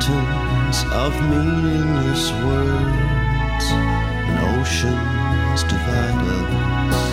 Mountains 0.10 0.84
of 0.93 1.13
meaningless 1.30 2.32
words 2.32 3.65
and 4.28 4.39
oceans 4.56 5.63
divide 5.63 6.22
us. 6.39 7.08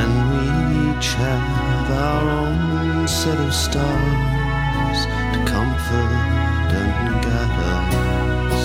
And 0.00 0.12
we 0.32 0.44
each 0.90 1.08
have 1.14 1.90
our 1.90 2.24
own 2.30 3.08
set 3.08 3.38
of 3.38 3.52
stars 3.54 4.98
to 5.32 5.38
comfort 5.46 6.12
and 6.82 7.22
guide 7.22 7.58
us. 7.74 8.62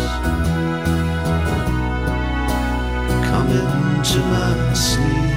Come 3.29 3.49
into 3.49 4.19
my 4.19 4.73
sleep. 4.73 5.30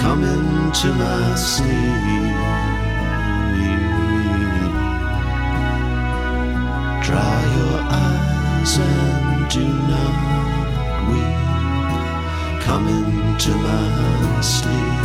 Come 0.00 0.24
into 0.24 0.88
my 0.94 1.34
sleep. 1.34 2.34
Dry 7.06 7.40
your 7.58 7.80
eyes 8.04 8.78
and 8.78 9.50
do 9.56 9.66
not 9.92 10.14
weep. 11.08 12.62
Come 12.62 12.86
into 12.88 13.52
my 13.66 14.40
sleep. 14.40 15.00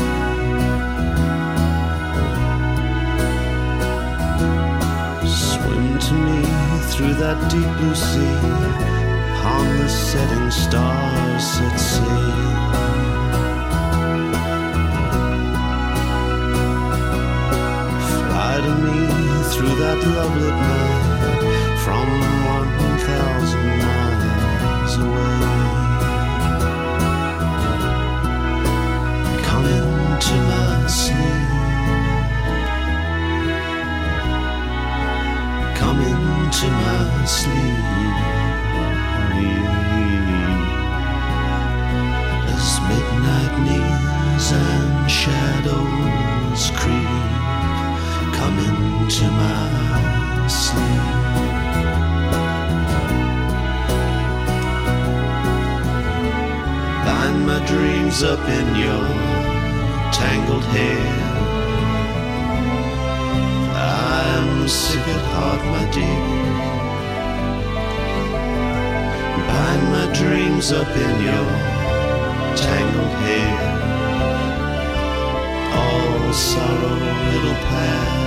Swim 5.49 5.99
to 6.07 6.13
me 6.27 6.41
through 6.91 7.15
that 7.15 7.37
deep 7.51 7.71
blue 7.77 7.95
sea. 7.95 8.37
Upon 9.39 9.77
the 9.77 9.89
setting 9.89 10.51
stars 10.51 11.43
set 11.43 11.77
sail. 11.77 12.44
Through 19.55 19.75
that 19.75 19.97
lovelit 20.03 20.57
night. 20.67 21.79
From 21.83 22.44
into 49.17 49.31
my 49.31 50.47
sleep. 50.47 50.83
Bind 57.05 57.45
my 57.45 57.65
dreams 57.65 58.23
up 58.23 58.39
in 58.39 58.75
your 58.75 59.07
tangled 60.11 60.65
hair. 60.65 61.13
I'm 63.75 64.67
sick 64.67 65.07
at 65.07 65.25
heart, 65.33 65.63
my 65.75 65.85
dear. 65.95 66.21
Bind 69.47 69.83
my 69.95 70.07
dreams 70.19 70.71
up 70.73 70.89
in 70.89 71.15
your 71.29 71.47
tangled 72.57 73.15
hair. 73.23 73.55
All 75.73 76.33
sorrow, 76.33 76.97
it'll 77.35 77.61
pass. 77.69 78.24